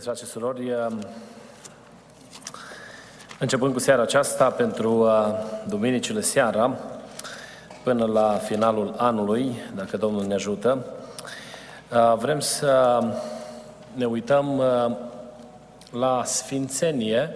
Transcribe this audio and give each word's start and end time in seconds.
Iubiți 0.00 0.18
frate 0.18 0.30
și 0.30 0.38
surori, 0.38 0.72
începând 3.38 3.72
cu 3.72 3.78
seara 3.78 4.02
aceasta, 4.02 4.50
pentru 4.50 4.92
uh, 4.92 5.26
duminicile 5.68 6.20
seara, 6.20 6.76
până 7.82 8.04
la 8.04 8.32
finalul 8.32 8.94
anului, 8.96 9.54
dacă 9.76 9.96
Domnul 9.96 10.26
ne 10.26 10.34
ajută, 10.34 10.84
uh, 11.92 12.14
vrem 12.18 12.40
să 12.40 13.04
ne 13.92 14.04
uităm 14.04 14.58
uh, 14.58 14.96
la 15.92 16.22
sfințenie 16.24 17.30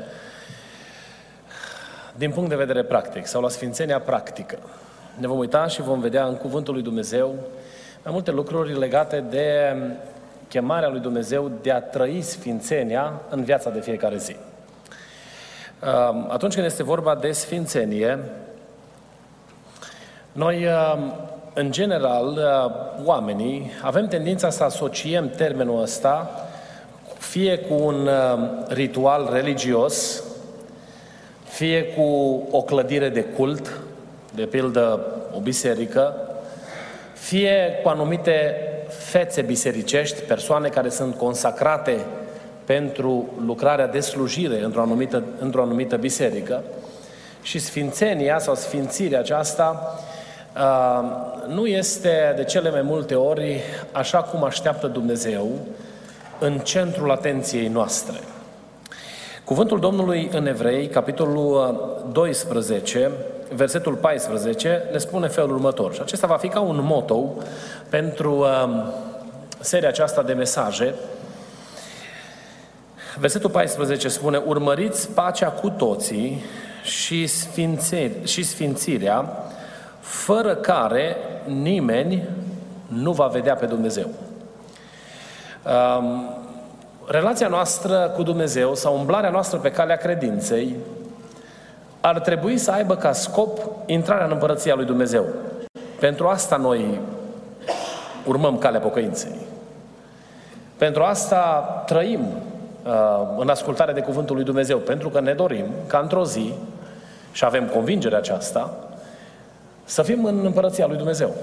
din 2.16 2.30
punct 2.30 2.48
de 2.48 2.56
vedere 2.56 2.83
practic, 2.83 3.27
sau 3.27 3.42
la 3.42 3.48
sfințenia 3.48 4.00
practică. 4.00 4.58
Ne 5.19 5.27
vom 5.27 5.38
uita 5.38 5.66
și 5.66 5.83
vom 5.83 6.00
vedea 6.00 6.24
în 6.27 6.36
Cuvântul 6.36 6.74
lui 6.74 6.83
Dumnezeu 6.83 7.34
mai 8.02 8.12
multe 8.12 8.30
lucruri 8.30 8.78
legate 8.78 9.20
de 9.20 9.77
chemarea 10.48 10.89
lui 10.89 11.00
Dumnezeu 11.00 11.50
de 11.62 11.70
a 11.70 11.81
trăi 11.81 12.23
sfințenia 12.23 13.20
în 13.28 13.45
viața 13.45 13.70
de 13.70 13.81
fiecare 13.81 14.17
zi. 14.17 14.37
Atunci 16.28 16.55
când 16.55 16.67
este 16.67 16.83
vorba 16.83 17.14
de 17.14 17.33
sfințenie, 17.33 18.19
noi, 20.33 20.67
în 21.55 21.70
general, 21.70 22.39
oamenii, 23.05 23.70
avem 23.83 24.06
tendința 24.06 24.50
să 24.50 24.65
asociem 24.65 25.28
termenul 25.28 25.83
ăsta 25.83 26.31
fie 27.19 27.59
cu 27.59 27.75
un 27.75 28.09
ritual 28.69 29.28
religios, 29.33 30.22
fie 31.45 31.84
cu 31.84 32.03
o 32.50 32.62
clădire 32.62 33.09
de 33.09 33.22
cult, 33.22 33.81
de 34.34 34.42
pildă 34.42 35.06
o 35.37 35.41
biserică, 35.41 36.15
fie 37.12 37.81
cu 37.83 37.89
anumite 37.89 38.56
fețe 39.18 39.42
bisericești, 39.42 40.20
persoane 40.20 40.68
care 40.68 40.88
sunt 40.88 41.16
consacrate 41.16 42.04
pentru 42.64 43.26
lucrarea 43.46 43.86
de 43.86 44.00
slujire 44.00 44.64
într-o 44.64 44.80
anumită, 44.80 45.22
într-o 45.38 45.62
anumită 45.62 45.96
biserică. 45.96 46.62
Și 47.42 47.58
sfințenia 47.58 48.38
sau 48.38 48.54
sfințirea 48.54 49.18
aceasta 49.18 49.98
uh, 50.56 51.54
nu 51.54 51.66
este 51.66 52.32
de 52.36 52.44
cele 52.44 52.70
mai 52.70 52.82
multe 52.82 53.14
ori 53.14 53.60
așa 53.92 54.18
cum 54.18 54.44
așteaptă 54.44 54.86
Dumnezeu 54.86 55.48
în 56.38 56.58
centrul 56.58 57.10
atenției 57.10 57.68
noastre. 57.68 58.18
Cuvântul 59.44 59.80
Domnului 59.80 60.28
în 60.32 60.46
Evrei, 60.46 60.86
capitolul 60.86 62.08
12, 62.12 63.10
versetul 63.55 63.95
14, 63.95 64.83
ne 64.92 64.98
spune 64.98 65.28
felul 65.28 65.50
următor. 65.50 65.95
Și 65.95 66.00
acesta 66.00 66.27
va 66.27 66.37
fi 66.37 66.48
ca 66.48 66.61
un 66.61 66.81
moto 66.83 67.33
pentru 67.89 68.39
uh, 68.39 68.84
seria 69.61 69.89
aceasta 69.89 70.23
de 70.23 70.33
mesaje. 70.33 70.95
Versetul 73.19 73.50
14 73.50 74.09
spune, 74.09 74.37
urmăriți 74.37 75.10
pacea 75.10 75.49
cu 75.49 75.71
toții 75.71 76.44
și, 76.83 77.27
sfințiri, 77.27 78.12
și 78.25 78.43
sfințirea, 78.43 79.28
fără 80.00 80.54
care 80.54 81.16
nimeni 81.44 82.28
nu 82.87 83.12
va 83.12 83.27
vedea 83.27 83.54
pe 83.54 83.66
Dumnezeu. 83.66 84.09
Um, 85.65 86.28
relația 87.06 87.49
noastră 87.49 88.12
cu 88.16 88.22
Dumnezeu 88.22 88.75
sau 88.75 88.97
umblarea 88.97 89.31
noastră 89.31 89.59
pe 89.59 89.71
calea 89.71 89.97
credinței 89.97 90.77
ar 92.06 92.20
trebui 92.20 92.59
să 92.59 92.70
aibă 92.70 92.97
ca 92.97 93.12
scop 93.12 93.59
intrarea 93.87 94.25
în 94.25 94.31
împărăția 94.31 94.75
lui 94.75 94.84
Dumnezeu. 94.84 95.25
Pentru 96.00 96.26
asta 96.26 96.56
noi 96.56 97.00
urmăm 98.26 98.59
calea 98.59 98.81
pocăinței. 98.81 99.37
Pentru 100.76 101.03
asta 101.03 101.38
trăim 101.87 102.20
uh, 102.20 102.92
în 103.38 103.48
ascultare 103.48 103.92
de 103.92 104.00
Cuvântul 104.00 104.34
lui 104.34 104.44
Dumnezeu, 104.44 104.78
pentru 104.78 105.09
că 105.09 105.20
ne 105.20 105.32
dorim 105.32 105.65
ca 105.87 105.98
într-o 105.98 106.25
zi, 106.25 106.53
și 107.32 107.44
avem 107.44 107.66
convingerea 107.66 108.19
aceasta, 108.19 108.75
să 109.84 110.03
fim 110.03 110.25
în 110.25 110.44
împărăția 110.44 110.86
lui 110.86 110.97
Dumnezeu. 110.97 111.34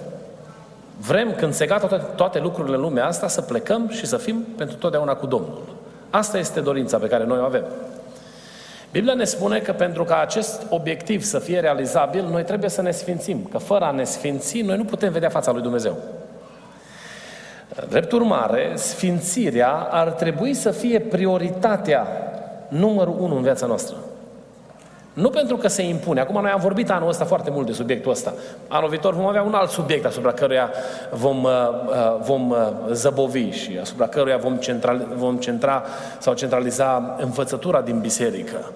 Vrem, 0.98 1.34
când 1.38 1.54
se 1.54 1.66
gata 1.66 1.88
toate, 1.88 2.06
toate 2.16 2.40
lucrurile 2.40 2.76
în 2.76 2.82
lumea 2.82 3.06
asta, 3.06 3.28
să 3.28 3.42
plecăm 3.42 3.90
și 3.90 4.06
să 4.06 4.18
fim 4.18 4.46
pentru 4.58 4.76
totdeauna 4.76 5.14
cu 5.14 5.26
Domnul. 5.26 5.62
Asta 6.10 6.38
este 6.38 6.60
dorința 6.60 6.98
pe 6.98 7.08
care 7.08 7.26
noi 7.26 7.40
o 7.40 7.44
avem. 7.44 7.64
Biblia 8.92 9.14
ne 9.14 9.24
spune 9.24 9.60
că 9.60 9.72
pentru 9.72 10.04
ca 10.04 10.20
acest 10.20 10.66
obiectiv 10.70 11.24
să 11.24 11.40
fie 11.40 11.60
realizabil, 11.60 12.24
noi 12.24 12.44
trebuie 12.44 12.70
să 12.70 12.82
ne 12.82 12.92
sfințim. 12.92 13.48
Că 13.52 13.58
fără 13.58 13.86
a 13.86 13.92
ne 13.92 14.04
sfinți, 14.04 14.62
noi 14.62 14.78
nu 14.78 14.84
putem 14.84 15.12
vedea 15.12 15.30
fața 15.30 15.52
lui 15.52 15.62
Dumnezeu. 15.62 15.98
Drept 17.90 18.12
urmare, 18.12 18.72
sfințirea 18.76 19.72
ar 19.72 20.08
trebui 20.08 20.54
să 20.54 20.72
fie 20.72 21.00
prioritatea 21.00 22.08
numărul 22.68 23.16
unu 23.20 23.36
în 23.36 23.42
viața 23.42 23.66
noastră. 23.66 23.96
Nu 25.14 25.30
pentru 25.30 25.58
că 25.58 25.68
se 25.68 25.82
impune. 25.82 26.20
Acum 26.20 26.42
noi 26.42 26.52
am 26.52 26.60
vorbit 26.60 26.90
anul 26.90 27.10
ăsta 27.10 27.26
foarte 27.26 27.50
mult 27.50 27.66
de 27.66 27.72
subiectul 27.72 28.12
ăsta. 28.12 28.34
Anul 28.68 28.90
viitor 28.90 29.14
vom 29.14 29.26
avea 29.26 29.42
un 29.42 29.54
alt 29.54 29.70
subiect 29.70 30.06
asupra 30.06 30.32
căruia 30.32 30.70
vom, 31.12 31.44
uh, 31.44 31.52
uh, 31.88 32.18
vom 32.22 32.50
uh, 32.50 32.58
zăbovi 32.92 33.50
și 33.50 33.78
asupra 33.82 34.08
căruia 34.08 34.38
vom, 34.38 34.56
central, 34.56 35.08
vom 35.16 35.38
centra 35.38 35.84
sau 36.20 36.34
centraliza 36.34 37.16
învățătura 37.20 37.82
din 37.82 38.00
biserică. 38.00 38.72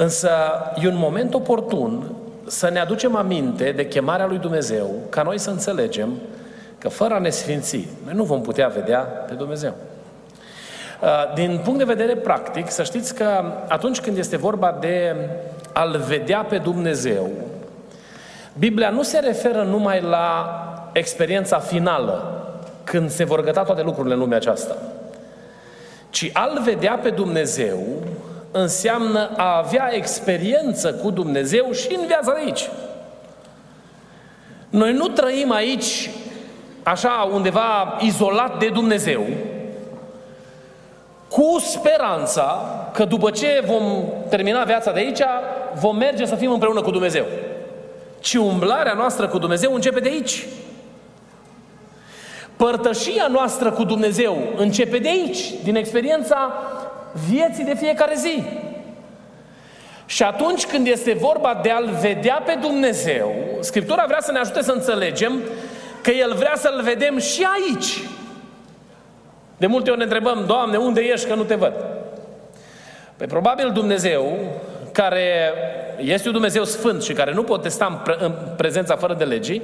Însă 0.00 0.30
e 0.82 0.86
un 0.88 0.96
moment 0.96 1.34
oportun 1.34 2.12
să 2.46 2.70
ne 2.70 2.80
aducem 2.80 3.16
aminte 3.16 3.72
de 3.72 3.86
chemarea 3.86 4.26
lui 4.26 4.38
Dumnezeu, 4.38 4.90
ca 5.08 5.22
noi 5.22 5.38
să 5.38 5.50
înțelegem 5.50 6.08
că 6.78 6.88
fără 6.88 7.14
a 7.14 7.18
ne 7.18 7.30
sfinți, 7.30 7.88
noi 8.04 8.14
nu 8.14 8.24
vom 8.24 8.40
putea 8.40 8.68
vedea 8.68 8.98
pe 8.98 9.34
Dumnezeu. 9.34 9.74
Uh, 11.02 11.34
din 11.34 11.60
punct 11.64 11.78
de 11.78 11.84
vedere 11.84 12.16
practic, 12.16 12.70
să 12.70 12.82
știți 12.82 13.14
că 13.14 13.44
atunci 13.68 14.00
când 14.00 14.16
este 14.16 14.36
vorba 14.36 14.76
de 14.80 15.16
a-L 15.72 16.04
vedea 16.06 16.42
pe 16.42 16.58
Dumnezeu, 16.58 17.30
Biblia 18.58 18.90
nu 18.90 19.02
se 19.02 19.18
referă 19.18 19.62
numai 19.62 20.00
la 20.00 20.46
experiența 20.92 21.58
finală, 21.58 22.44
când 22.84 23.10
se 23.10 23.24
vor 23.24 23.40
găta 23.40 23.62
toate 23.62 23.82
lucrurile 23.82 24.14
în 24.14 24.20
lumea 24.20 24.36
aceasta, 24.36 24.76
ci 26.10 26.30
a-L 26.32 26.60
vedea 26.64 26.98
pe 27.02 27.10
Dumnezeu 27.10 27.78
înseamnă 28.50 29.30
a 29.36 29.56
avea 29.56 29.90
experiență 29.92 30.94
cu 30.94 31.10
Dumnezeu 31.10 31.72
și 31.72 31.94
în 31.94 32.06
viața 32.06 32.32
de 32.32 32.40
aici. 32.44 32.68
Noi 34.68 34.92
nu 34.92 35.08
trăim 35.08 35.52
aici 35.52 36.10
așa 36.82 37.28
undeva 37.32 37.98
izolat 38.00 38.58
de 38.58 38.68
Dumnezeu, 38.68 39.26
cu 41.28 41.58
speranța 41.58 42.64
că 42.92 43.04
după 43.04 43.30
ce 43.30 43.62
vom 43.66 44.02
termina 44.28 44.64
viața 44.64 44.92
de 44.92 44.98
aici, 44.98 45.20
vom 45.74 45.96
merge 45.96 46.26
să 46.26 46.34
fim 46.34 46.52
împreună 46.52 46.80
cu 46.82 46.90
Dumnezeu. 46.90 47.24
Ci 48.20 48.34
umblarea 48.34 48.92
noastră 48.92 49.28
cu 49.28 49.38
Dumnezeu 49.38 49.74
începe 49.74 50.00
de 50.00 50.08
aici. 50.08 50.46
Părtășia 52.56 53.26
noastră 53.30 53.70
cu 53.70 53.84
Dumnezeu 53.84 54.38
începe 54.56 54.98
de 54.98 55.08
aici, 55.08 55.38
din 55.62 55.76
experiența 55.76 56.52
vieții 57.28 57.64
de 57.64 57.74
fiecare 57.74 58.14
zi. 58.16 58.42
Și 60.06 60.22
atunci 60.22 60.66
când 60.66 60.86
este 60.86 61.12
vorba 61.12 61.60
de 61.62 61.70
a-L 61.70 61.90
vedea 62.00 62.42
pe 62.46 62.58
Dumnezeu, 62.60 63.34
Scriptura 63.60 64.04
vrea 64.06 64.20
să 64.20 64.32
ne 64.32 64.38
ajute 64.38 64.62
să 64.62 64.72
înțelegem 64.72 65.32
că 66.02 66.10
El 66.10 66.34
vrea 66.34 66.52
să-L 66.56 66.82
vedem 66.82 67.18
și 67.18 67.46
aici. 67.54 68.02
De 69.56 69.66
multe 69.66 69.90
ori 69.90 69.98
ne 69.98 70.04
întrebăm, 70.04 70.44
Doamne, 70.46 70.76
unde 70.76 71.00
ești 71.00 71.28
că 71.28 71.34
nu 71.34 71.42
te 71.42 71.54
văd? 71.54 71.72
Păi 73.16 73.26
probabil 73.26 73.70
Dumnezeu, 73.72 74.38
care 74.92 75.52
este 75.98 76.26
un 76.26 76.32
Dumnezeu 76.32 76.64
sfânt 76.64 77.02
și 77.02 77.12
care 77.12 77.32
nu 77.32 77.42
poate 77.42 77.68
sta 77.68 77.86
în, 77.86 77.98
pre- 78.04 78.24
în 78.24 78.34
prezența 78.56 78.96
fără 78.96 79.14
de 79.14 79.24
legii, 79.24 79.62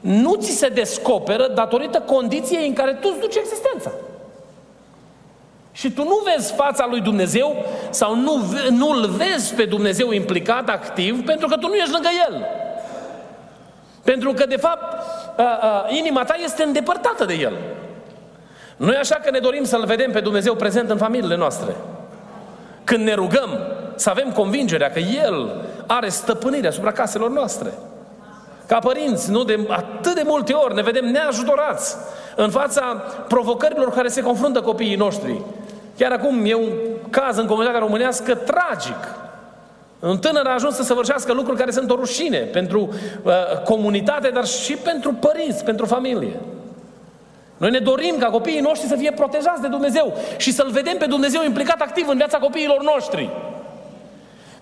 nu 0.00 0.34
ți 0.34 0.50
se 0.50 0.68
descoperă 0.68 1.48
datorită 1.54 2.00
condiției 2.00 2.66
în 2.66 2.72
care 2.72 2.92
tu 2.92 3.08
îți 3.10 3.20
duci 3.20 3.34
existența. 3.34 3.92
Și 5.72 5.90
tu 5.90 6.02
nu 6.02 6.20
vezi 6.34 6.52
fața 6.52 6.86
lui 6.90 7.00
Dumnezeu 7.00 7.64
sau 7.90 8.16
nu, 8.16 8.42
nu-L 8.70 9.08
vezi 9.08 9.54
pe 9.54 9.64
Dumnezeu 9.64 10.12
implicat, 10.12 10.68
activ, 10.68 11.24
pentru 11.24 11.48
că 11.48 11.56
tu 11.56 11.68
nu 11.68 11.74
ești 11.74 11.92
lângă 11.92 12.08
El. 12.28 12.46
Pentru 14.02 14.32
că, 14.32 14.46
de 14.46 14.56
fapt, 14.56 15.04
inima 15.88 16.24
ta 16.24 16.34
este 16.44 16.62
îndepărtată 16.62 17.24
de 17.24 17.34
El. 17.34 17.52
Nu 18.76 18.92
e 18.92 18.98
așa 18.98 19.14
că 19.14 19.30
ne 19.30 19.38
dorim 19.38 19.64
să-L 19.64 19.84
vedem 19.84 20.10
pe 20.10 20.20
Dumnezeu 20.20 20.54
prezent 20.54 20.90
în 20.90 20.96
familiile 20.96 21.36
noastre. 21.36 21.76
Când 22.84 23.04
ne 23.04 23.14
rugăm, 23.14 23.50
să 23.94 24.10
avem 24.10 24.32
convingerea 24.32 24.90
că 24.90 24.98
El 24.98 25.64
are 25.86 26.08
stăpânire 26.08 26.68
asupra 26.68 26.92
caselor 26.92 27.30
noastre. 27.30 27.72
Ca 28.66 28.78
părinți, 28.78 29.30
nu 29.30 29.44
de 29.44 29.66
atât 29.68 30.14
de 30.14 30.22
multe 30.24 30.52
ori 30.52 30.74
ne 30.74 30.82
vedem 30.82 31.04
neajutorați 31.04 31.96
în 32.36 32.50
fața 32.50 32.82
provocărilor 33.28 33.90
care 33.90 34.08
se 34.08 34.22
confruntă 34.22 34.60
copiii 34.60 34.96
noștri. 34.96 35.40
Chiar 35.98 36.12
acum 36.12 36.44
e 36.44 36.54
un 36.54 36.70
caz 37.10 37.36
în 37.36 37.46
comunitatea 37.46 37.80
românească 37.80 38.34
tragic. 38.34 39.14
Un 40.00 40.18
tânăr 40.18 40.46
a 40.46 40.54
ajuns 40.54 40.74
să 40.74 40.82
săvârșească 40.82 41.32
lucruri 41.32 41.58
care 41.58 41.70
sunt 41.70 41.90
o 41.90 41.94
rușine 41.94 42.38
pentru 42.38 42.88
uh, 43.22 43.32
comunitate, 43.64 44.28
dar 44.28 44.46
și 44.46 44.76
pentru 44.76 45.12
părinți, 45.12 45.64
pentru 45.64 45.86
familie. 45.86 46.40
Noi 47.56 47.70
ne 47.70 47.78
dorim 47.78 48.16
ca 48.18 48.26
copiii 48.26 48.60
noștri 48.60 48.88
să 48.88 48.96
fie 48.96 49.12
protejați 49.12 49.60
de 49.60 49.68
Dumnezeu 49.68 50.16
și 50.36 50.52
să-L 50.52 50.70
vedem 50.70 50.96
pe 50.96 51.06
Dumnezeu 51.06 51.44
implicat 51.44 51.80
activ 51.80 52.08
în 52.08 52.16
viața 52.16 52.38
copiilor 52.38 52.82
noștri. 52.82 53.30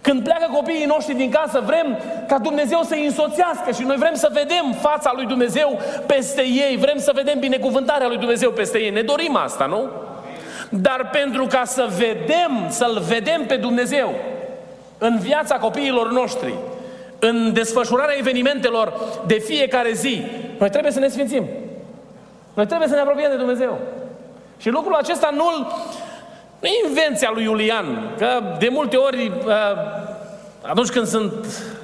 Când 0.01 0.23
pleacă 0.23 0.51
copiii 0.53 0.85
noștri 0.85 1.15
din 1.15 1.31
casă, 1.31 1.63
vrem 1.67 1.99
ca 2.29 2.39
Dumnezeu 2.39 2.81
să-i 2.83 3.07
însoțească 3.07 3.71
și 3.75 3.83
noi 3.83 3.97
vrem 3.97 4.15
să 4.15 4.31
vedem 4.33 4.75
fața 4.81 5.13
lui 5.15 5.27
Dumnezeu 5.27 5.79
peste 6.07 6.43
ei, 6.43 6.77
vrem 6.77 6.99
să 6.99 7.13
vedem 7.15 7.39
binecuvântarea 7.39 8.09
lui 8.09 8.19
Dumnezeu 8.19 8.51
peste 8.51 8.79
ei. 8.79 8.91
Ne 8.91 9.03
dorim 9.03 9.37
asta, 9.37 9.67
nu? 9.67 9.91
Dar 10.69 11.09
pentru 11.13 11.47
ca 11.47 11.63
să 11.65 11.89
vedem, 11.97 12.67
să-L 12.69 13.03
vedem 13.09 13.47
pe 13.47 13.57
Dumnezeu 13.57 14.15
în 14.99 15.19
viața 15.19 15.57
copiilor 15.57 16.11
noștri, 16.11 16.55
în 17.19 17.53
desfășurarea 17.53 18.19
evenimentelor 18.19 18.93
de 19.27 19.35
fiecare 19.35 19.93
zi, 19.93 20.23
noi 20.59 20.71
trebuie 20.71 20.93
să 20.93 21.01
ne 21.01 21.09
sfințim. 21.09 21.49
Noi 22.55 22.67
trebuie 22.67 22.89
să 22.89 22.95
ne 22.95 23.01
apropiem 23.01 23.31
de 23.31 23.37
Dumnezeu. 23.37 23.79
Și 24.59 24.69
lucrul 24.69 24.95
acesta 24.95 25.31
nu 25.37 25.45
nu 26.61 26.69
e 26.69 26.89
invenția 26.89 27.31
lui 27.35 27.43
Iulian, 27.43 28.15
că 28.19 28.29
de 28.59 28.69
multe 28.71 28.97
ori 28.97 29.33
uh, 29.47 29.53
atunci 30.63 30.89
când 30.89 31.07
sunt 31.07 31.33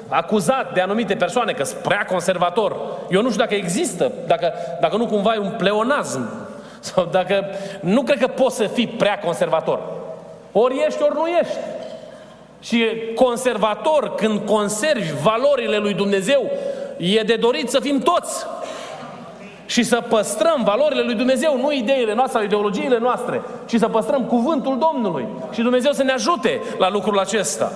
acuzat 0.08 0.74
de 0.74 0.80
anumite 0.80 1.14
persoane 1.14 1.52
că 1.52 1.64
sunt 1.64 1.80
prea 1.80 2.04
conservator, 2.04 2.76
eu 3.10 3.22
nu 3.22 3.30
știu 3.30 3.40
dacă 3.40 3.54
există, 3.54 4.12
dacă, 4.26 4.52
dacă 4.80 4.96
nu 4.96 5.06
cumva 5.06 5.34
e 5.34 5.38
un 5.38 5.52
pleonazm, 5.56 6.45
sau 6.80 7.08
dacă 7.10 7.44
nu 7.80 8.02
cred 8.02 8.18
că 8.18 8.26
poți 8.26 8.56
să 8.56 8.64
fii 8.66 8.86
prea 8.86 9.18
conservator. 9.18 9.80
Ori 10.52 10.84
ești, 10.86 11.02
ori 11.02 11.14
nu 11.14 11.26
ești. 11.26 11.56
Și 12.60 12.84
conservator, 13.14 14.14
când 14.14 14.40
conservi 14.46 15.12
valorile 15.22 15.76
lui 15.76 15.94
Dumnezeu, 15.94 16.50
e 16.96 17.20
de 17.20 17.36
dorit 17.36 17.70
să 17.70 17.80
fim 17.80 17.98
toți 17.98 18.46
și 19.66 19.82
să 19.82 20.00
păstrăm 20.08 20.62
valorile 20.64 21.02
lui 21.02 21.14
Dumnezeu, 21.14 21.56
nu 21.60 21.72
ideile 21.72 22.14
noastre, 22.14 22.44
ideologiile 22.44 22.98
noastre, 22.98 23.42
ci 23.66 23.76
să 23.76 23.88
păstrăm 23.88 24.24
cuvântul 24.24 24.78
Domnului. 24.78 25.26
Și 25.52 25.62
Dumnezeu 25.62 25.92
să 25.92 26.02
ne 26.02 26.12
ajute 26.12 26.62
la 26.78 26.90
lucrul 26.90 27.18
acesta. 27.18 27.72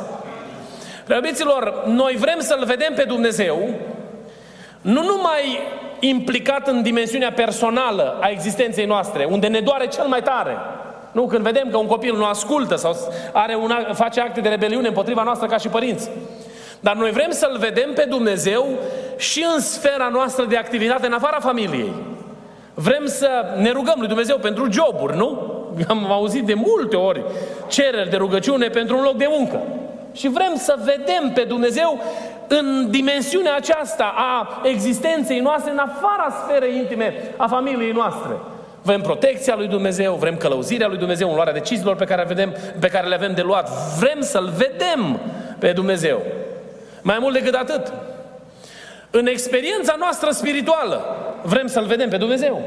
Preobiților, 1.06 1.82
noi 1.86 2.16
vrem 2.18 2.40
să-L 2.40 2.64
vedem 2.64 2.94
pe 2.94 3.04
Dumnezeu 3.04 3.58
nu 4.80 5.02
numai 5.02 5.60
implicat 6.00 6.68
în 6.68 6.82
dimensiunea 6.82 7.32
personală 7.32 8.18
a 8.20 8.28
existenței 8.28 8.84
noastre, 8.84 9.24
unde 9.24 9.46
ne 9.46 9.60
doare 9.60 9.86
cel 9.86 10.06
mai 10.06 10.22
tare. 10.22 10.56
Nu, 11.12 11.26
când 11.26 11.42
vedem 11.42 11.68
că 11.70 11.76
un 11.76 11.86
copil 11.86 12.16
nu 12.16 12.24
ascultă 12.24 12.76
sau 12.76 12.96
are 13.32 13.54
una, 13.54 13.92
face 13.92 14.20
acte 14.20 14.40
de 14.40 14.48
rebeliune 14.48 14.88
împotriva 14.88 15.22
noastră 15.22 15.46
ca 15.46 15.56
și 15.56 15.68
părinți. 15.68 16.10
Dar 16.80 16.96
noi 16.96 17.10
vrem 17.10 17.30
să-L 17.30 17.56
vedem 17.58 17.92
pe 17.94 18.06
Dumnezeu 18.08 18.66
și 19.16 19.46
în 19.54 19.60
sfera 19.60 20.08
noastră 20.12 20.44
de 20.44 20.56
activitate, 20.56 21.06
în 21.06 21.12
afara 21.12 21.38
familiei. 21.40 21.92
Vrem 22.74 23.06
să 23.06 23.28
ne 23.56 23.70
rugăm 23.70 23.94
lui 23.98 24.08
Dumnezeu 24.08 24.36
pentru 24.36 24.70
joburi, 24.70 25.16
nu? 25.16 25.58
Am 25.88 26.12
auzit 26.12 26.44
de 26.44 26.54
multe 26.54 26.96
ori 26.96 27.22
cereri 27.68 28.10
de 28.10 28.16
rugăciune 28.16 28.68
pentru 28.68 28.96
un 28.96 29.02
loc 29.02 29.16
de 29.16 29.26
muncă. 29.28 29.60
Și 30.12 30.28
vrem 30.28 30.52
să 30.56 30.78
vedem 30.84 31.30
pe 31.34 31.42
Dumnezeu 31.42 32.00
în 32.58 32.90
dimensiunea 32.90 33.56
aceasta 33.56 34.14
a 34.16 34.60
existenței 34.64 35.40
noastre, 35.40 35.70
în 35.70 35.78
afara 35.78 36.34
sferei 36.44 36.76
intime 36.76 37.14
a 37.36 37.46
familiei 37.46 37.92
noastre. 37.92 38.36
Vrem 38.82 39.00
protecția 39.00 39.54
lui 39.56 39.66
Dumnezeu, 39.66 40.14
vrem 40.14 40.36
călăuzirea 40.36 40.88
lui 40.88 40.98
Dumnezeu 40.98 41.28
în 41.28 41.34
luarea 41.34 41.52
deciziilor 41.52 41.96
pe 41.96 42.04
care, 42.04 42.24
vedem, 42.26 42.54
pe 42.80 42.88
care 42.88 43.06
le 43.06 43.14
avem 43.14 43.34
de 43.34 43.42
luat. 43.42 43.70
Vrem 43.98 44.20
să-L 44.20 44.52
vedem 44.56 45.20
pe 45.58 45.72
Dumnezeu. 45.72 46.22
Mai 47.02 47.16
mult 47.20 47.34
decât 47.34 47.54
atât, 47.54 47.92
în 49.10 49.26
experiența 49.26 49.94
noastră 49.98 50.30
spirituală, 50.30 51.16
vrem 51.42 51.66
să-L 51.66 51.84
vedem 51.84 52.08
pe 52.08 52.16
Dumnezeu. 52.16 52.62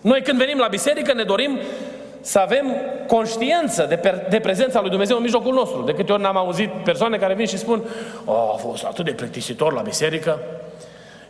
Noi 0.00 0.22
când 0.22 0.38
venim 0.38 0.58
la 0.58 0.66
biserică 0.66 1.12
ne 1.12 1.22
dorim 1.22 1.58
să 2.20 2.38
avem 2.38 2.66
conștiință 3.06 3.86
de, 3.88 3.96
per- 3.96 4.26
de 4.28 4.38
prezența 4.38 4.80
lui 4.80 4.90
Dumnezeu 4.90 5.16
în 5.16 5.22
mijlocul 5.22 5.54
nostru. 5.54 5.82
De 5.82 5.94
câte 5.94 6.12
ori 6.12 6.22
n-am 6.22 6.36
auzit 6.36 6.70
persoane 6.84 7.16
care 7.16 7.34
vin 7.34 7.46
și 7.46 7.58
spun 7.58 7.82
oh, 8.24 8.50
a 8.52 8.56
fost 8.56 8.84
atât 8.84 9.04
de 9.04 9.10
plictisitor 9.10 9.72
la 9.72 9.80
biserică. 9.80 10.38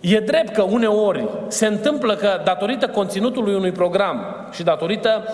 E 0.01 0.21
drept 0.21 0.55
că 0.55 0.63
uneori 0.63 1.29
se 1.49 1.67
întâmplă 1.67 2.15
că 2.15 2.41
datorită 2.45 2.89
conținutului 2.89 3.55
unui 3.55 3.73
program 3.73 4.49
și 4.53 4.63
datorită 4.63 5.25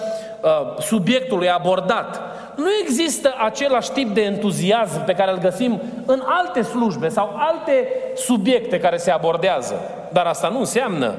uh, 0.42 0.78
subiectului 0.78 1.50
abordat, 1.50 2.20
nu 2.56 2.66
există 2.82 3.34
același 3.44 3.90
tip 3.90 4.14
de 4.14 4.20
entuziasm 4.20 5.04
pe 5.04 5.12
care 5.12 5.30
îl 5.30 5.38
găsim 5.38 5.82
în 6.06 6.22
alte 6.24 6.62
slujbe 6.62 7.08
sau 7.08 7.34
alte 7.36 7.88
subiecte 8.14 8.80
care 8.80 8.96
se 8.96 9.10
abordează. 9.10 9.74
Dar 10.12 10.26
asta 10.26 10.48
nu 10.48 10.58
înseamnă 10.58 11.14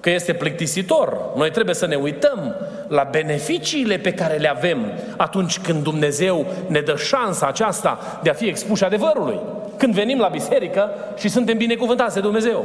că 0.00 0.10
este 0.10 0.32
plictisitor. 0.32 1.18
Noi 1.36 1.50
trebuie 1.50 1.74
să 1.74 1.86
ne 1.86 1.96
uităm 1.96 2.54
la 2.88 3.08
beneficiile 3.10 3.96
pe 3.96 4.12
care 4.12 4.36
le 4.36 4.50
avem 4.50 4.92
atunci 5.16 5.58
când 5.58 5.82
Dumnezeu 5.82 6.46
ne 6.66 6.80
dă 6.80 6.96
șansa 6.96 7.46
aceasta 7.46 8.20
de 8.22 8.30
a 8.30 8.32
fi 8.32 8.46
expuși 8.46 8.84
adevărului. 8.84 9.40
Când 9.76 9.94
venim 9.94 10.18
la 10.18 10.28
biserică 10.28 10.90
și 11.16 11.28
suntem 11.28 11.56
binecuvântați 11.56 12.14
de 12.14 12.20
Dumnezeu. 12.20 12.64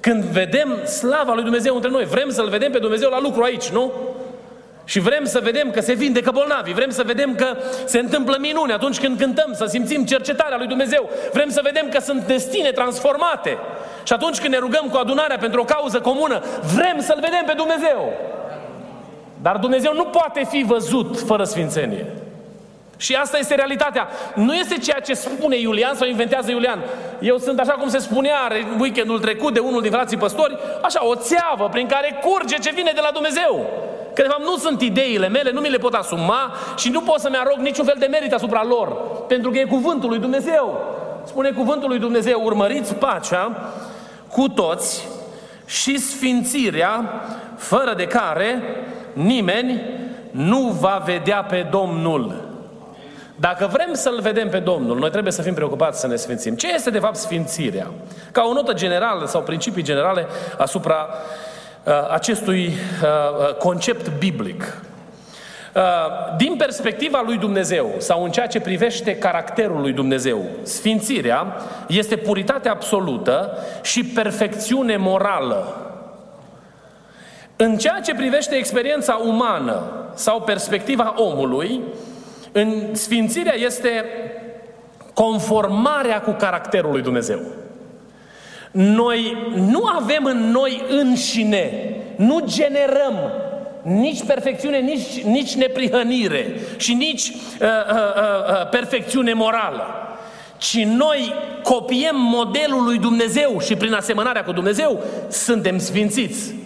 Când 0.00 0.22
vedem 0.22 0.84
slava 0.84 1.34
lui 1.34 1.42
Dumnezeu 1.42 1.74
între 1.74 1.90
noi, 1.90 2.04
vrem 2.04 2.30
să-L 2.30 2.48
vedem 2.48 2.70
pe 2.70 2.78
Dumnezeu 2.78 3.10
la 3.10 3.20
lucru 3.20 3.42
aici, 3.42 3.68
nu? 3.68 3.92
Și 4.84 4.98
vrem 4.98 5.24
să 5.24 5.40
vedem 5.42 5.70
că 5.70 5.80
se 5.80 5.92
vindecă 5.92 6.30
bolnavii, 6.30 6.74
vrem 6.74 6.90
să 6.90 7.02
vedem 7.02 7.34
că 7.34 7.56
se 7.84 7.98
întâmplă 7.98 8.36
minuni 8.40 8.72
atunci 8.72 9.00
când 9.00 9.18
cântăm, 9.18 9.52
să 9.52 9.64
simțim 9.64 10.04
cercetarea 10.04 10.56
lui 10.56 10.66
Dumnezeu, 10.66 11.10
vrem 11.32 11.48
să 11.48 11.60
vedem 11.62 11.88
că 11.88 12.00
sunt 12.00 12.22
destine 12.26 12.70
transformate. 12.70 13.58
Și 14.02 14.12
atunci 14.12 14.40
când 14.40 14.52
ne 14.52 14.58
rugăm 14.58 14.88
cu 14.90 14.96
adunarea 14.96 15.38
pentru 15.38 15.60
o 15.60 15.64
cauză 15.64 16.00
comună, 16.00 16.42
vrem 16.74 17.00
să-L 17.00 17.18
vedem 17.20 17.42
pe 17.46 17.52
Dumnezeu. 17.56 18.12
Dar 19.42 19.56
Dumnezeu 19.56 19.92
nu 19.94 20.04
poate 20.04 20.44
fi 20.50 20.64
văzut 20.66 21.20
fără 21.20 21.44
sfințenie. 21.44 22.06
Și 22.96 23.14
asta 23.14 23.38
este 23.38 23.54
realitatea. 23.54 24.08
Nu 24.34 24.54
este 24.54 24.78
ceea 24.78 25.00
ce 25.00 25.14
spune 25.14 25.56
Iulian 25.58 25.94
sau 25.94 26.08
inventează 26.08 26.50
Iulian. 26.50 26.78
Eu 27.20 27.38
sunt, 27.38 27.58
așa 27.60 27.72
cum 27.72 27.88
se 27.88 27.98
spunea 27.98 28.36
weekendul 28.78 29.20
trecut 29.20 29.54
de 29.54 29.60
unul 29.60 29.82
din 29.82 29.90
frații 29.90 30.16
păstori, 30.16 30.58
așa, 30.82 31.06
o 31.06 31.14
țeavă 31.14 31.68
prin 31.70 31.86
care 31.86 32.20
curge 32.22 32.56
ce 32.56 32.72
vine 32.74 32.92
de 32.94 33.00
la 33.02 33.10
Dumnezeu. 33.12 33.66
Că 34.14 34.22
de 34.22 34.28
fapt 34.28 34.42
nu 34.42 34.56
sunt 34.56 34.82
ideile 34.82 35.28
mele, 35.28 35.50
nu 35.50 35.60
mi 35.60 35.68
le 35.68 35.76
pot 35.76 35.94
asuma 35.94 36.52
și 36.76 36.88
nu 36.88 37.00
pot 37.00 37.20
să-mi 37.20 37.36
arog 37.36 37.58
niciun 37.58 37.84
fel 37.84 37.96
de 37.98 38.06
merit 38.06 38.32
asupra 38.32 38.64
lor. 38.64 38.96
Pentru 39.28 39.50
că 39.50 39.58
e 39.58 39.64
cuvântul 39.64 40.08
lui 40.08 40.18
Dumnezeu. 40.18 40.80
Spune 41.24 41.50
cuvântul 41.50 41.88
lui 41.88 41.98
Dumnezeu, 41.98 42.40
urmăriți 42.44 42.94
pacea 42.94 43.72
cu 44.32 44.48
toți 44.48 45.08
și 45.66 45.98
sfințirea, 45.98 47.22
fără 47.56 47.94
de 47.96 48.06
care 48.06 48.62
nimeni 49.12 49.80
nu 50.30 50.60
va 50.80 51.02
vedea 51.04 51.42
pe 51.42 51.66
Domnul. 51.70 52.46
Dacă 53.40 53.68
vrem 53.72 53.94
să-L 53.94 54.20
vedem 54.20 54.48
pe 54.48 54.58
Domnul, 54.58 54.98
noi 54.98 55.10
trebuie 55.10 55.32
să 55.32 55.42
fim 55.42 55.54
preocupați 55.54 56.00
să 56.00 56.06
ne 56.06 56.16
sfințim. 56.16 56.54
Ce 56.54 56.74
este 56.74 56.90
de 56.90 56.98
fapt 56.98 57.16
sfințirea? 57.16 57.86
Ca 58.32 58.42
o 58.48 58.52
notă 58.52 58.72
generală 58.72 59.26
sau 59.26 59.40
principii 59.40 59.82
generale 59.82 60.26
asupra 60.56 61.08
uh, 61.84 61.92
acestui 62.10 62.66
uh, 62.66 63.48
uh 63.48 63.54
concept 63.54 64.18
biblic. 64.18 64.82
Uh, 65.74 65.82
din 66.36 66.54
perspectiva 66.56 67.22
lui 67.26 67.36
Dumnezeu 67.36 67.94
sau 67.98 68.24
în 68.24 68.30
ceea 68.30 68.46
ce 68.46 68.60
privește 68.60 69.16
caracterul 69.16 69.80
lui 69.80 69.92
Dumnezeu, 69.92 70.44
sfințirea 70.62 71.56
este 71.88 72.16
puritate 72.16 72.68
absolută 72.68 73.58
și 73.82 74.04
perfecțiune 74.04 74.96
morală. 74.96 75.87
În 77.60 77.76
ceea 77.76 78.00
ce 78.00 78.14
privește 78.14 78.54
experiența 78.54 79.20
umană 79.24 79.82
sau 80.14 80.40
perspectiva 80.40 81.14
omului, 81.16 81.80
în 82.52 82.94
sfințirea 82.94 83.54
este 83.54 84.04
conformarea 85.14 86.20
cu 86.20 86.30
caracterul 86.30 86.90
lui 86.90 87.02
Dumnezeu. 87.02 87.40
Noi 88.70 89.36
nu 89.54 89.84
avem 89.84 90.24
în 90.24 90.50
noi 90.50 90.82
înșine, 90.88 91.96
nu 92.16 92.40
generăm 92.44 93.14
nici 93.82 94.24
perfecțiune, 94.24 94.78
nici, 94.78 95.22
nici 95.24 95.54
neprihănire 95.54 96.54
și 96.76 96.94
nici 96.94 97.28
uh, 97.28 97.36
uh, 97.60 97.96
uh, 97.96 98.60
uh, 98.60 98.68
perfecțiune 98.68 99.32
morală, 99.32 99.84
ci 100.56 100.84
noi 100.84 101.34
copiem 101.62 102.16
modelul 102.16 102.84
lui 102.84 102.98
Dumnezeu 102.98 103.60
și 103.60 103.76
prin 103.76 103.92
asemănarea 103.92 104.44
cu 104.44 104.52
Dumnezeu 104.52 105.02
suntem 105.28 105.78
sfințiți. 105.78 106.57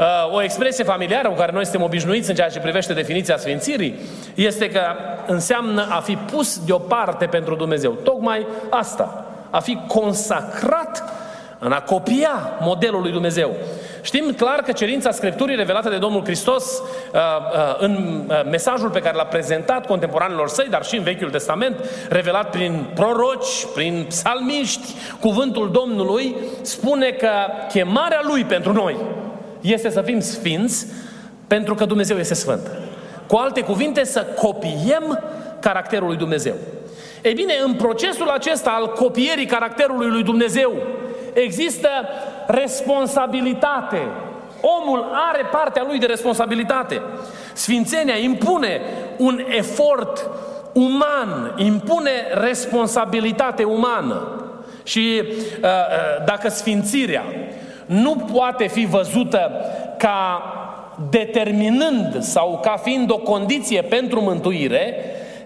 Uh, 0.00 0.34
o 0.34 0.42
expresie 0.42 0.84
familiară 0.84 1.28
cu 1.28 1.34
care 1.34 1.52
noi 1.52 1.62
suntem 1.64 1.82
obișnuiți 1.82 2.28
în 2.28 2.36
ceea 2.36 2.48
ce 2.48 2.58
privește 2.58 2.92
definiția 2.92 3.36
sfințirii 3.36 3.98
este 4.34 4.70
că 4.70 4.80
înseamnă 5.26 5.86
a 5.90 6.00
fi 6.00 6.16
pus 6.16 6.64
deoparte 6.64 7.26
pentru 7.26 7.54
Dumnezeu. 7.54 7.90
Tocmai 7.90 8.46
asta, 8.70 9.24
a 9.50 9.60
fi 9.60 9.78
consacrat 9.88 11.04
în 11.58 11.72
a 11.72 11.80
copia 11.80 12.30
modelul 12.60 13.00
lui 13.00 13.10
Dumnezeu. 13.10 13.50
Știm 14.02 14.34
clar 14.36 14.58
că 14.58 14.72
cerința 14.72 15.10
Scripturii 15.10 15.56
revelată 15.56 15.88
de 15.88 15.98
Domnul 15.98 16.24
Hristos 16.24 16.64
uh, 16.64 17.18
uh, 17.18 17.76
în 17.78 18.24
mesajul 18.50 18.90
pe 18.90 19.00
care 19.00 19.16
l-a 19.16 19.24
prezentat 19.24 19.86
contemporanilor 19.86 20.48
săi, 20.48 20.66
dar 20.70 20.84
și 20.84 20.96
în 20.96 21.02
Vechiul 21.02 21.30
Testament, 21.30 21.76
revelat 22.08 22.50
prin 22.50 22.86
proroci, 22.94 23.66
prin 23.74 24.04
psalmiști, 24.08 24.94
cuvântul 25.20 25.70
Domnului, 25.70 26.36
spune 26.62 27.10
că 27.10 27.30
chemarea 27.68 28.20
Lui 28.24 28.44
pentru 28.44 28.72
noi 28.72 28.96
este 29.60 29.90
să 29.90 30.02
fim 30.02 30.20
sfinți 30.20 30.86
pentru 31.46 31.74
că 31.74 31.84
Dumnezeu 31.84 32.18
este 32.18 32.34
sfânt. 32.34 32.70
Cu 33.26 33.36
alte 33.36 33.60
cuvinte, 33.60 34.04
să 34.04 34.26
copiem 34.36 35.22
caracterul 35.60 36.06
lui 36.06 36.16
Dumnezeu. 36.16 36.54
Ei 37.22 37.34
bine, 37.34 37.52
în 37.64 37.74
procesul 37.74 38.28
acesta 38.28 38.70
al 38.70 38.92
copierii 38.92 39.46
caracterului 39.46 40.08
lui 40.08 40.22
Dumnezeu 40.22 40.72
există 41.32 41.88
responsabilitate. 42.46 44.00
Omul 44.60 45.10
are 45.30 45.42
partea 45.50 45.84
lui 45.86 45.98
de 45.98 46.06
responsabilitate. 46.06 47.02
Sfințenia 47.52 48.16
impune 48.16 48.80
un 49.16 49.44
efort 49.48 50.30
uman, 50.72 51.54
impune 51.56 52.10
responsabilitate 52.32 53.64
umană. 53.64 54.44
Și 54.82 55.22
uh, 55.22 55.28
uh 55.62 56.24
dacă 56.24 56.48
sfințirea 56.48 57.24
nu 57.90 58.16
poate 58.32 58.66
fi 58.66 58.86
văzută 58.86 59.50
ca 59.98 60.42
determinând 61.10 62.22
sau 62.22 62.58
ca 62.62 62.76
fiind 62.76 63.10
o 63.10 63.18
condiție 63.18 63.82
pentru 63.82 64.20
mântuire, 64.20 64.94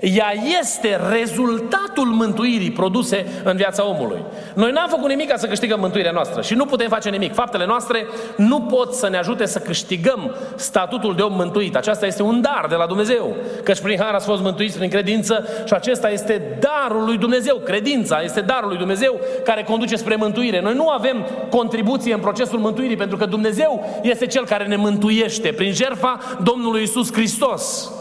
ea 0.05 0.33
este 0.61 1.01
rezultatul 1.11 2.07
mântuirii 2.07 2.71
produse 2.71 3.27
în 3.45 3.57
viața 3.57 3.89
omului. 3.89 4.23
Noi 4.55 4.73
n-am 4.73 4.89
făcut 4.89 5.09
nimic 5.09 5.29
ca 5.29 5.37
să 5.37 5.47
câștigăm 5.47 5.81
mântuirea 5.81 6.11
noastră 6.11 6.43
și 6.43 6.55
nu 6.55 6.65
putem 6.65 6.89
face 6.89 7.11
nimic. 7.11 7.35
Faptele 7.35 7.67
noastre 7.67 8.07
nu 8.37 8.61
pot 8.61 8.95
să 8.95 9.09
ne 9.09 9.17
ajute 9.17 9.47
să 9.47 9.59
câștigăm 9.59 10.35
statutul 10.57 11.15
de 11.15 11.23
om 11.23 11.33
mântuit. 11.33 11.77
Aceasta 11.77 12.07
este 12.07 12.23
un 12.23 12.41
dar 12.41 12.67
de 12.69 12.75
la 12.75 12.87
Dumnezeu. 12.87 13.37
Căci 13.63 13.81
prin 13.81 13.99
har 14.01 14.15
ați 14.15 14.27
fost 14.27 14.43
mântuiți 14.43 14.77
prin 14.77 14.91
credință 14.91 15.49
și 15.65 15.73
acesta 15.73 16.11
este 16.11 16.59
darul 16.61 17.05
lui 17.05 17.17
Dumnezeu. 17.17 17.57
Credința 17.57 18.21
este 18.23 18.41
darul 18.41 18.69
lui 18.69 18.79
Dumnezeu 18.79 19.21
care 19.45 19.63
conduce 19.63 19.97
spre 19.97 20.17
mântuire. 20.17 20.61
Noi 20.61 20.75
nu 20.75 20.89
avem 20.89 21.27
contribuție 21.51 22.15
în 22.15 22.21
procesul 22.21 22.59
mântuirii 22.59 22.97
pentru 22.97 23.17
că 23.17 23.27
Dumnezeu 23.27 24.01
este 24.03 24.27
Cel 24.27 24.45
care 24.45 24.67
ne 24.67 24.77
mântuiește 24.77 25.49
prin 25.49 25.73
jertfa 25.73 26.19
Domnului 26.43 26.83
Isus 26.83 27.13
Hristos. 27.13 27.93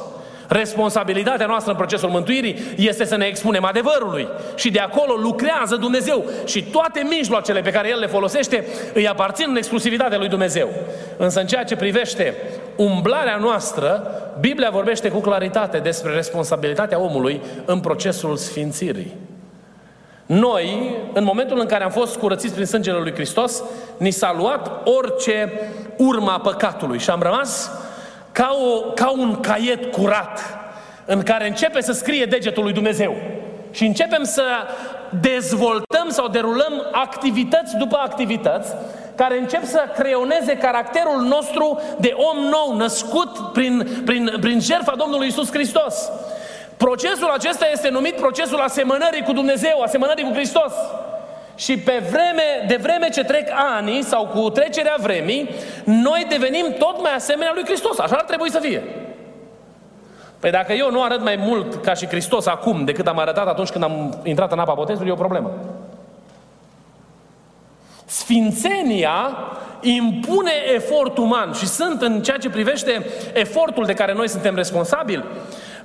Responsabilitatea 0.47 1.45
noastră 1.45 1.71
în 1.71 1.77
procesul 1.77 2.09
mântuirii 2.09 2.59
este 2.77 3.05
să 3.05 3.15
ne 3.15 3.25
expunem 3.25 3.65
adevărului. 3.65 4.27
Și 4.55 4.71
de 4.71 4.79
acolo 4.79 5.13
lucrează 5.13 5.75
Dumnezeu. 5.75 6.25
Și 6.45 6.63
toate 6.63 7.07
mijloacele 7.09 7.61
pe 7.61 7.71
care 7.71 7.89
El 7.89 7.99
le 7.99 8.07
folosește 8.07 8.65
îi 8.93 9.07
aparțin 9.07 9.45
în 9.49 9.55
exclusivitatea 9.55 10.17
lui 10.17 10.27
Dumnezeu. 10.27 10.69
Însă 11.17 11.39
în 11.39 11.47
ceea 11.47 11.63
ce 11.63 11.75
privește 11.75 12.35
umblarea 12.75 13.37
noastră, 13.37 14.07
Biblia 14.39 14.69
vorbește 14.69 15.09
cu 15.09 15.19
claritate 15.19 15.77
despre 15.77 16.13
responsabilitatea 16.13 16.99
omului 16.99 17.41
în 17.65 17.79
procesul 17.79 18.35
sfințirii. 18.35 19.13
Noi, 20.25 20.95
în 21.13 21.23
momentul 21.23 21.59
în 21.59 21.65
care 21.65 21.83
am 21.83 21.89
fost 21.91 22.17
curățiți 22.17 22.53
prin 22.53 22.65
sângele 22.65 22.97
lui 22.97 23.13
Hristos, 23.13 23.63
ni 23.97 24.11
s-a 24.11 24.35
luat 24.37 24.87
orice 24.87 25.51
urma 25.97 26.39
păcatului 26.39 26.99
și 26.99 27.09
am 27.09 27.21
rămas 27.21 27.71
ca, 28.33 28.57
o, 28.61 28.79
ca 28.79 29.11
un 29.11 29.39
caiet 29.39 29.91
curat 29.91 30.39
în 31.05 31.23
care 31.23 31.47
începe 31.47 31.81
să 31.81 31.91
scrie 31.91 32.25
degetul 32.25 32.63
lui 32.63 32.73
Dumnezeu. 32.73 33.15
Și 33.71 33.85
începem 33.85 34.23
să 34.23 34.43
dezvoltăm 35.21 36.09
sau 36.09 36.27
derulăm 36.27 36.89
activități 36.91 37.77
după 37.77 37.97
activități 37.97 38.73
care 39.15 39.39
încep 39.39 39.63
să 39.65 39.89
creioneze 39.97 40.57
caracterul 40.57 41.21
nostru 41.21 41.81
de 41.99 42.13
om 42.15 42.37
nou, 42.43 42.75
născut 42.75 43.37
prin, 43.53 44.01
prin, 44.05 44.37
prin 44.39 44.59
jertfa 44.59 44.95
Domnului 44.97 45.27
Isus 45.27 45.51
Hristos. 45.51 46.11
Procesul 46.77 47.29
acesta 47.29 47.65
este 47.71 47.89
numit 47.89 48.15
procesul 48.15 48.59
asemănării 48.59 49.23
cu 49.23 49.33
Dumnezeu, 49.33 49.81
asemănării 49.81 50.23
cu 50.23 50.33
Hristos. 50.33 50.73
Și 51.63 51.77
pe 51.77 52.03
vreme, 52.09 52.43
de 52.67 52.75
vreme 52.81 53.09
ce 53.09 53.23
trec 53.23 53.49
ani 53.75 54.01
sau 54.01 54.27
cu 54.27 54.49
trecerea 54.49 54.95
vremii, 54.99 55.49
noi 55.83 56.25
devenim 56.29 56.65
tot 56.77 57.01
mai 57.01 57.13
asemenea 57.15 57.51
lui 57.53 57.65
Hristos. 57.65 57.99
Așa 57.99 58.15
ar 58.15 58.23
trebui 58.23 58.51
să 58.51 58.59
fie. 58.59 58.83
Păi 60.39 60.51
dacă 60.51 60.73
eu 60.73 60.91
nu 60.91 61.03
arăt 61.03 61.21
mai 61.21 61.35
mult 61.35 61.83
ca 61.83 61.93
și 61.93 62.07
Hristos 62.07 62.45
acum 62.45 62.85
decât 62.85 63.07
am 63.07 63.19
arătat 63.19 63.47
atunci 63.47 63.69
când 63.69 63.83
am 63.83 64.21
intrat 64.23 64.51
în 64.51 64.59
apa 64.59 64.73
botezului, 64.73 65.09
e 65.09 65.13
o 65.13 65.15
problemă. 65.15 65.51
Sfințenia 68.05 69.37
impune 69.81 70.51
efort 70.75 71.17
uman 71.17 71.53
și 71.53 71.67
sunt 71.67 72.01
în 72.01 72.21
ceea 72.21 72.37
ce 72.37 72.49
privește 72.49 73.05
efortul 73.33 73.85
de 73.85 73.93
care 73.93 74.13
noi 74.13 74.29
suntem 74.29 74.55
responsabili. 74.55 75.23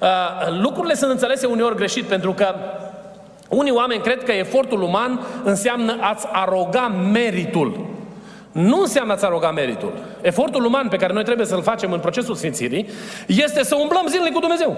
Uh, 0.00 0.08
lucrurile 0.60 0.94
sunt 0.94 1.10
înțelese 1.10 1.46
uneori 1.46 1.76
greșit 1.76 2.04
pentru 2.04 2.32
că 2.32 2.54
unii 3.48 3.72
oameni 3.72 4.02
cred 4.02 4.24
că 4.24 4.32
efortul 4.32 4.82
uman 4.82 5.20
înseamnă 5.44 5.96
a-ți 6.00 6.26
aroga 6.32 6.88
meritul. 7.12 7.86
Nu 8.52 8.80
înseamnă 8.80 9.12
a-ți 9.12 9.24
aroga 9.24 9.50
meritul. 9.50 9.92
Efortul 10.20 10.64
uman 10.64 10.88
pe 10.88 10.96
care 10.96 11.12
noi 11.12 11.24
trebuie 11.24 11.46
să-l 11.46 11.62
facem 11.62 11.92
în 11.92 12.00
procesul 12.00 12.34
sfințirii 12.34 12.88
este 13.26 13.64
să 13.64 13.76
umblăm 13.76 14.06
zilnic 14.06 14.32
cu 14.32 14.40
Dumnezeu. 14.40 14.76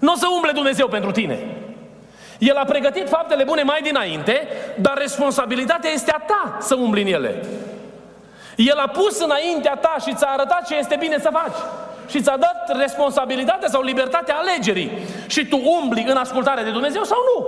Nu 0.00 0.12
o 0.12 0.16
să 0.16 0.26
umble 0.36 0.52
Dumnezeu 0.52 0.88
pentru 0.88 1.10
tine. 1.10 1.38
El 2.38 2.56
a 2.56 2.64
pregătit 2.64 3.08
faptele 3.08 3.44
bune 3.44 3.62
mai 3.62 3.80
dinainte, 3.82 4.48
dar 4.80 4.98
responsabilitatea 4.98 5.90
este 5.90 6.10
a 6.10 6.18
ta 6.18 6.56
să 6.60 6.74
umbli 6.74 7.02
în 7.02 7.06
ele. 7.06 7.44
El 8.56 8.78
a 8.78 8.88
pus 8.88 9.20
înaintea 9.20 9.74
ta 9.74 9.96
și 10.06 10.14
ți-a 10.14 10.28
arătat 10.28 10.66
ce 10.66 10.76
este 10.76 10.96
bine 10.98 11.18
să 11.20 11.30
faci 11.32 11.56
și 12.08 12.22
ți-a 12.22 12.36
dat 12.36 12.78
responsabilitatea 12.78 13.68
sau 13.68 13.82
libertatea 13.82 14.36
alegerii 14.36 14.90
și 15.26 15.46
tu 15.46 15.60
umbli 15.80 16.06
în 16.08 16.16
ascultare 16.16 16.62
de 16.62 16.70
Dumnezeu 16.70 17.02
sau 17.02 17.18
nu. 17.34 17.46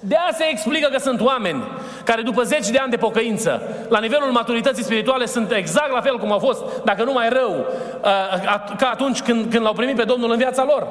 De 0.00 0.14
aia 0.14 0.32
se 0.32 0.44
explică 0.50 0.88
că 0.92 0.98
sunt 0.98 1.20
oameni 1.20 1.64
care 2.04 2.22
după 2.22 2.42
zeci 2.42 2.68
de 2.68 2.78
ani 2.78 2.90
de 2.90 2.96
pocăință, 2.96 3.62
la 3.88 3.98
nivelul 3.98 4.30
maturității 4.30 4.84
spirituale, 4.84 5.26
sunt 5.26 5.52
exact 5.52 5.92
la 5.92 6.00
fel 6.00 6.18
cum 6.18 6.32
au 6.32 6.38
fost, 6.38 6.62
dacă 6.84 7.04
nu 7.04 7.12
mai 7.12 7.28
rău, 7.28 7.50
uh, 7.50 8.76
ca 8.76 8.90
atunci 8.92 9.20
când, 9.20 9.50
când 9.50 9.64
l-au 9.64 9.72
primit 9.72 9.96
pe 9.96 10.04
Domnul 10.04 10.30
în 10.30 10.36
viața 10.36 10.64
lor. 10.64 10.86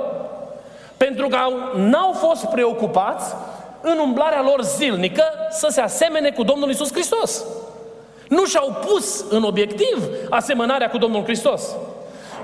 Pentru 0.97 1.27
că 1.27 1.37
n-au 1.75 2.11
fost 2.11 2.45
preocupați 2.45 3.35
în 3.81 3.97
umblarea 3.97 4.41
lor 4.41 4.61
zilnică 4.61 5.23
să 5.49 5.67
se 5.69 5.81
asemene 5.81 6.31
cu 6.31 6.43
Domnul 6.43 6.69
Isus 6.69 6.91
Hristos. 6.91 7.43
Nu 8.27 8.45
și-au 8.45 8.75
pus 8.87 9.25
în 9.29 9.43
obiectiv 9.43 10.07
asemănarea 10.29 10.89
cu 10.89 10.97
Domnul 10.97 11.23
Hristos. 11.23 11.75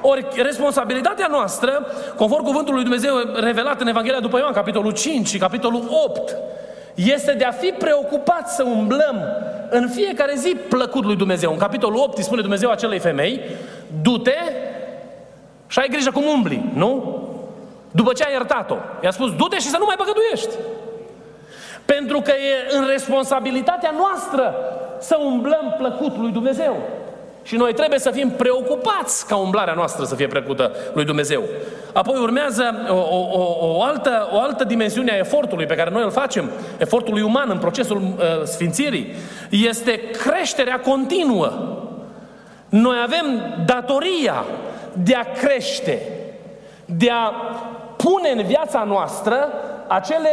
Ori 0.01 0.25
responsabilitatea 0.36 1.27
noastră, 1.29 1.88
conform 2.17 2.43
cuvântului 2.43 2.84
lui 2.84 2.89
Dumnezeu 2.89 3.15
revelat 3.34 3.81
în 3.81 3.88
Evanghelia 3.88 4.20
după 4.20 4.38
Ioan, 4.38 4.53
capitolul 4.53 4.91
5 4.91 5.27
și 5.27 5.38
capitolul 5.38 5.84
8, 6.05 6.36
este 6.96 7.31
de 7.31 7.43
a 7.43 7.51
fi 7.51 7.67
preocupat 7.67 8.50
să 8.50 8.63
umblăm 8.63 9.24
în 9.70 9.89
fiecare 9.89 10.34
zi 10.36 10.55
plăcut 10.70 11.05
lui 11.05 11.15
Dumnezeu. 11.15 11.51
În 11.51 11.58
capitolul 11.58 12.00
8 12.00 12.17
îi 12.17 12.24
spune 12.24 12.41
Dumnezeu 12.41 12.70
acelei 12.70 13.00
femei, 13.00 13.41
du-te 14.01 14.38
și 15.67 15.79
ai 15.79 15.88
grijă 15.89 16.12
cum 16.12 16.24
umbli, 16.25 16.72
nu? 16.74 17.20
După 17.91 18.13
ce 18.13 18.24
ai 18.24 18.31
iertat-o. 18.31 18.75
I-a 19.03 19.12
spus, 19.12 19.36
du-te 19.36 19.55
și 19.55 19.70
să 19.70 19.77
nu 19.79 19.86
mai 19.86 19.96
păcătuiești. 19.96 20.55
Pentru 21.86 22.22
că 22.22 22.31
e 22.31 22.77
în 22.77 22.88
responsabilitatea 22.88 23.93
noastră 23.98 24.55
să 25.00 25.17
umblăm 25.24 25.75
plăcut 25.77 26.17
lui 26.17 26.31
Dumnezeu. 26.31 26.77
Și 27.44 27.56
noi 27.56 27.74
trebuie 27.74 28.00
să 28.00 28.12
fim 28.12 28.30
preocupați 28.30 29.28
ca 29.28 29.36
umblarea 29.36 29.74
noastră 29.74 30.06
să 30.06 30.16
fie 30.16 30.28
plăcută 30.28 30.72
lui 30.94 31.06
Dumnezeu. 31.06 31.44
Apoi 31.94 32.20
urmează 32.22 32.88
o, 32.90 32.94
o, 32.94 33.58
o, 33.60 33.84
altă, 33.84 34.30
o 34.32 34.40
altă 34.40 34.64
dimensiune 34.64 35.12
a 35.12 35.18
efortului 35.18 35.66
pe 35.66 35.76
care 35.76 35.90
noi 35.90 36.04
îl 36.04 36.12
facem, 36.12 36.50
efortului 36.78 37.22
uman 37.22 37.50
în 37.50 37.58
procesul 37.58 37.98
uh, 37.98 38.44
sfințirii, 38.44 39.16
este 39.50 40.00
creșterea 40.00 40.80
continuă. 40.80 41.78
Noi 42.70 42.96
avem 43.04 43.26
datoria 43.66 44.46
de 44.94 45.16
a 45.16 45.32
crește, 45.32 46.02
de 46.86 47.10
a 47.10 47.32
pune 47.98 48.30
în 48.30 48.44
viața 48.44 48.84
noastră 48.84 49.36
acele 49.88 50.30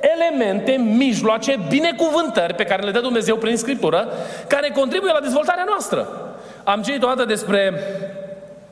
elemente, 0.00 0.72
mijloace, 0.72 1.58
binecuvântări 1.68 2.54
pe 2.54 2.64
care 2.64 2.82
le 2.82 2.90
dă 2.90 3.00
Dumnezeu 3.00 3.36
prin 3.36 3.56
Scriptură, 3.56 4.08
care 4.46 4.70
contribuie 4.74 5.12
la 5.12 5.20
dezvoltarea 5.20 5.64
noastră. 5.66 6.27
Am 6.68 6.82
citit 6.82 7.02
o 7.02 7.06
dată 7.06 7.24
despre 7.24 7.80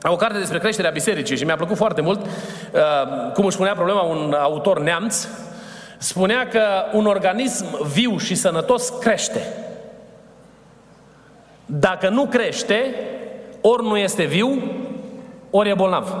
o 0.03 0.15
carte 0.15 0.37
despre 0.37 0.59
creșterea 0.59 0.91
bisericii 0.91 1.37
și 1.37 1.43
mi-a 1.43 1.55
plăcut 1.55 1.77
foarte 1.77 2.01
mult 2.01 2.25
uh, 2.25 3.31
cum 3.33 3.45
își 3.45 3.55
spunea 3.55 3.73
problema 3.73 4.01
un 4.01 4.33
autor 4.33 4.81
neamț. 4.81 5.27
Spunea 5.97 6.47
că 6.47 6.61
un 6.93 7.05
organism 7.05 7.87
viu 7.93 8.17
și 8.17 8.35
sănătos 8.35 8.89
crește. 8.89 9.47
Dacă 11.65 12.09
nu 12.09 12.25
crește, 12.25 12.95
ori 13.61 13.83
nu 13.83 13.97
este 13.97 14.23
viu, 14.23 14.61
ori 15.49 15.69
e 15.69 15.73
bolnav. 15.73 16.15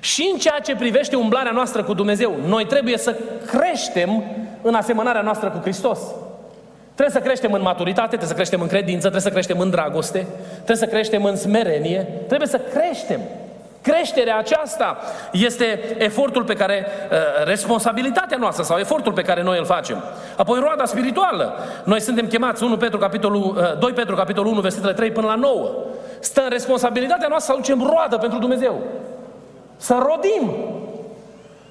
Și 0.00 0.30
în 0.32 0.38
ceea 0.38 0.58
ce 0.58 0.76
privește 0.76 1.16
umblarea 1.16 1.52
noastră 1.52 1.82
cu 1.82 1.94
Dumnezeu, 1.94 2.36
noi 2.46 2.66
trebuie 2.66 2.98
să 2.98 3.16
creștem 3.46 4.24
în 4.62 4.74
asemănarea 4.74 5.22
noastră 5.22 5.48
cu 5.48 5.58
Hristos. 5.58 5.98
Trebuie 6.94 7.20
să 7.20 7.26
creștem 7.26 7.52
în 7.52 7.62
maturitate, 7.62 8.08
trebuie 8.08 8.28
să 8.28 8.34
creștem 8.34 8.60
în 8.60 8.68
credință, 8.68 9.00
trebuie 9.00 9.20
să 9.20 9.30
creștem 9.30 9.58
în 9.58 9.70
dragoste, 9.70 10.26
trebuie 10.54 10.76
să 10.76 10.86
creștem 10.86 11.24
în 11.24 11.36
smerenie, 11.36 12.06
trebuie 12.26 12.48
să 12.48 12.60
creștem. 12.72 13.20
Creșterea 13.82 14.38
aceasta 14.38 14.98
este 15.32 15.94
efortul 15.98 16.44
pe 16.44 16.54
care, 16.54 16.86
uh, 17.10 17.44
responsabilitatea 17.44 18.36
noastră 18.38 18.64
sau 18.64 18.78
efortul 18.78 19.12
pe 19.12 19.22
care 19.22 19.42
noi 19.42 19.58
îl 19.58 19.64
facem. 19.64 20.02
Apoi 20.36 20.58
roada 20.58 20.84
spirituală. 20.84 21.54
Noi 21.84 22.00
suntem 22.00 22.26
chemați 22.26 22.62
1 22.62 22.76
Petru, 22.76 22.98
capitolul, 22.98 23.76
2 23.78 23.90
uh, 23.90 23.96
Petru, 23.96 24.14
capitolul 24.14 24.52
1, 24.52 24.60
versetele 24.60 24.92
3 24.92 25.10
până 25.10 25.26
la 25.26 25.34
9. 25.34 25.70
Stă 26.18 26.40
în 26.42 26.50
responsabilitatea 26.50 27.28
noastră 27.28 27.52
să 27.52 27.58
aducem 27.58 27.90
roadă 27.94 28.16
pentru 28.16 28.38
Dumnezeu. 28.38 28.80
Să 29.76 30.06
rodim. 30.06 30.56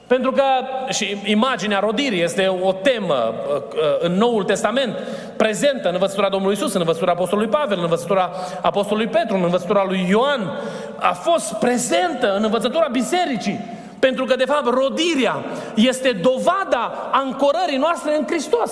Pentru 0.09 0.31
că 0.31 0.43
și 0.89 1.17
imaginea 1.25 1.79
rodirii 1.79 2.23
este 2.23 2.57
o 2.61 2.71
temă 2.71 3.33
uh, 3.33 3.55
uh, 3.55 3.81
în 3.99 4.11
Noul 4.11 4.43
Testament 4.43 4.95
prezentă 5.37 5.87
în 5.87 5.93
învățătura 5.93 6.29
Domnului 6.29 6.55
Isus, 6.55 6.73
în 6.73 6.79
învățătura 6.79 7.11
Apostolului 7.11 7.49
Pavel, 7.49 7.77
în 7.77 7.83
învățătura 7.83 8.31
Apostolului 8.61 9.09
Petru, 9.09 9.35
în 9.35 9.43
învățătura 9.43 9.83
lui 9.85 10.05
Ioan. 10.09 10.51
A 10.99 11.13
fost 11.13 11.53
prezentă 11.53 12.35
în 12.35 12.43
învățătura 12.43 12.87
bisericii. 12.91 13.59
Pentru 13.99 14.25
că, 14.25 14.35
de 14.35 14.45
fapt, 14.45 14.65
rodirea 14.65 15.35
este 15.75 16.11
dovada 16.11 17.09
ancorării 17.11 17.77
noastre 17.77 18.17
în 18.17 18.25
Hristos. 18.27 18.71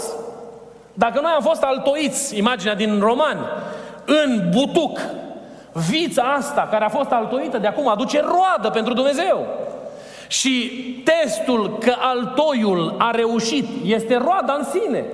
Dacă 0.93 1.19
noi 1.21 1.31
am 1.35 1.43
fost 1.43 1.63
altoiți, 1.63 2.37
imaginea 2.37 2.75
din 2.75 2.99
Romani, 2.99 3.39
în 4.05 4.49
butuc, 4.49 4.99
vița 5.89 6.23
asta 6.37 6.67
care 6.71 6.85
a 6.85 6.89
fost 6.89 7.11
altoită 7.11 7.57
de 7.57 7.67
acum 7.67 7.87
aduce 7.87 8.21
roadă 8.21 8.69
pentru 8.69 8.93
Dumnezeu. 8.93 9.47
Și 10.27 10.71
testul 11.03 11.77
că 11.77 11.95
altoiul 11.99 12.95
a 12.97 13.11
reușit 13.11 13.67
este 13.85 14.15
roada 14.15 14.53
în 14.53 14.63
sine. 14.63 15.05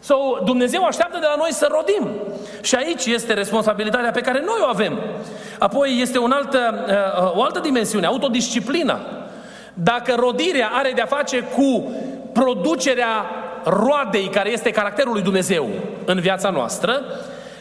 So, 0.00 0.14
Dumnezeu 0.44 0.84
așteaptă 0.84 1.18
de 1.18 1.26
la 1.26 1.36
noi 1.36 1.52
să 1.52 1.68
rodim. 1.70 2.08
Și 2.60 2.74
aici 2.74 3.06
este 3.06 3.32
responsabilitatea 3.32 4.10
pe 4.10 4.20
care 4.20 4.42
noi 4.44 4.58
o 4.60 4.68
avem. 4.68 4.98
Apoi 5.58 5.98
este 6.00 6.18
un 6.18 6.30
altă, 6.30 6.84
uh, 6.88 7.38
o 7.38 7.42
altă 7.42 7.58
dimensiune, 7.58 8.06
autodisciplina. 8.06 9.00
Dacă 9.74 10.14
rodirea 10.18 10.70
are 10.72 10.92
de-a 10.94 11.06
face 11.06 11.40
cu 11.40 11.92
producerea 12.32 13.24
roadei 13.64 14.28
care 14.28 14.50
este 14.50 14.70
caracterul 14.70 15.12
lui 15.12 15.22
Dumnezeu 15.22 15.68
în 16.04 16.20
viața 16.20 16.50
noastră, 16.50 17.02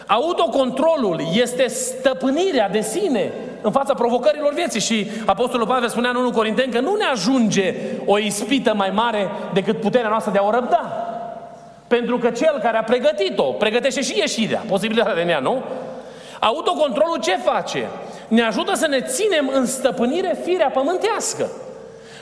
autocontrolul 0.07 1.21
este 1.33 1.67
stăpânirea 1.67 2.69
de 2.69 2.81
sine 2.81 3.31
în 3.61 3.71
fața 3.71 3.93
provocărilor 3.93 4.53
vieții. 4.53 4.79
Și 4.79 5.07
Apostolul 5.25 5.67
Pavel 5.67 5.89
spunea 5.89 6.09
în 6.09 6.15
1 6.15 6.31
Corinteni 6.31 6.71
că 6.71 6.79
nu 6.79 6.95
ne 6.95 7.05
ajunge 7.05 7.75
o 8.05 8.17
ispită 8.17 8.73
mai 8.73 8.91
mare 8.93 9.29
decât 9.53 9.79
puterea 9.79 10.09
noastră 10.09 10.31
de 10.31 10.37
a 10.37 10.45
o 10.45 10.51
răbda. 10.51 11.07
Pentru 11.87 12.17
că 12.17 12.29
cel 12.29 12.59
care 12.61 12.77
a 12.77 12.83
pregătit-o, 12.83 13.43
pregătește 13.43 14.01
și 14.01 14.17
ieșirea, 14.17 14.63
posibilitatea 14.67 15.23
de 15.23 15.31
ea, 15.31 15.39
nu? 15.39 15.63
Autocontrolul 16.39 17.19
ce 17.21 17.35
face? 17.35 17.87
Ne 18.27 18.41
ajută 18.41 18.75
să 18.75 18.87
ne 18.87 19.01
ținem 19.01 19.51
în 19.53 19.65
stăpânire 19.65 20.37
firea 20.43 20.69
pământească. 20.69 21.49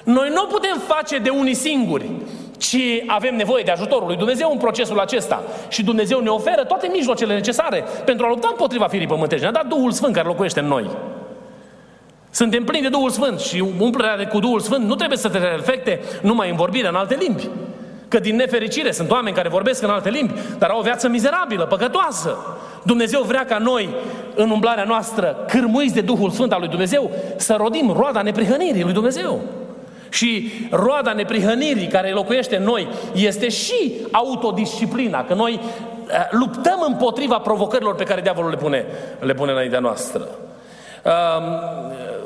Noi 0.03 0.29
nu 0.29 0.45
putem 0.45 0.81
face 0.87 1.17
de 1.17 1.29
unii 1.29 1.53
singuri, 1.53 2.09
ci 2.57 2.77
avem 3.07 3.35
nevoie 3.35 3.63
de 3.63 3.71
ajutorul 3.71 4.07
lui 4.07 4.15
Dumnezeu 4.15 4.51
în 4.51 4.57
procesul 4.57 4.99
acesta. 4.99 5.43
Și 5.67 5.83
Dumnezeu 5.83 6.19
ne 6.19 6.29
oferă 6.29 6.63
toate 6.63 6.89
mijloacele 6.91 7.33
necesare 7.33 7.83
pentru 8.05 8.25
a 8.25 8.29
lupta 8.29 8.47
împotriva 8.51 8.87
firii 8.87 9.07
pământești. 9.07 9.43
Ne-a 9.43 9.53
dat 9.53 9.67
Duhul 9.67 9.91
Sfânt 9.91 10.13
care 10.13 10.27
locuiește 10.27 10.59
în 10.59 10.67
noi. 10.67 10.89
Suntem 12.37 12.63
plini 12.63 12.83
de 12.83 12.89
Duhul 12.89 13.09
Sfânt 13.09 13.39
și 13.39 13.63
umplerea 13.79 14.27
cu 14.27 14.39
Duhul 14.39 14.59
Sfânt 14.59 14.85
nu 14.85 14.95
trebuie 14.95 15.17
să 15.17 15.29
te 15.29 15.37
reflecte 15.37 15.99
numai 16.21 16.49
în 16.49 16.55
vorbire 16.55 16.87
în 16.87 16.95
alte 16.95 17.17
limbi. 17.19 17.49
Că 18.07 18.19
din 18.19 18.35
nefericire 18.35 18.91
sunt 18.91 19.11
oameni 19.11 19.35
care 19.35 19.49
vorbesc 19.49 19.83
în 19.83 19.89
alte 19.89 20.09
limbi, 20.09 20.33
dar 20.57 20.69
au 20.69 20.79
o 20.79 20.81
viață 20.81 21.07
mizerabilă, 21.07 21.65
păcătoasă. 21.65 22.37
Dumnezeu 22.83 23.21
vrea 23.21 23.45
ca 23.45 23.57
noi, 23.57 23.89
în 24.35 24.49
umblarea 24.49 24.83
noastră, 24.83 25.45
cârmuiți 25.47 25.93
de 25.93 26.01
Duhul 26.01 26.29
Sfânt 26.29 26.51
al 26.51 26.59
lui 26.59 26.69
Dumnezeu, 26.69 27.11
să 27.35 27.55
rodim 27.59 27.91
roada 27.91 28.21
neprihănirii 28.21 28.83
lui 28.83 28.93
Dumnezeu. 28.93 29.41
Și 30.09 30.51
roada 30.71 31.13
neprihănirii 31.13 31.87
care 31.87 32.11
locuiește 32.11 32.55
în 32.55 32.63
noi 32.63 32.87
este 33.13 33.49
și 33.49 33.93
autodisciplina, 34.11 35.23
că 35.23 35.33
noi 35.33 35.59
eh, 36.09 36.27
luptăm 36.31 36.83
împotriva 36.87 37.37
provocărilor 37.37 37.95
pe 37.95 38.03
care 38.03 38.21
diavolul 38.21 38.49
le 38.49 38.57
pune, 38.57 38.85
le 39.19 39.33
pune 39.33 39.51
înaintea 39.51 39.79
noastră. 39.79 40.27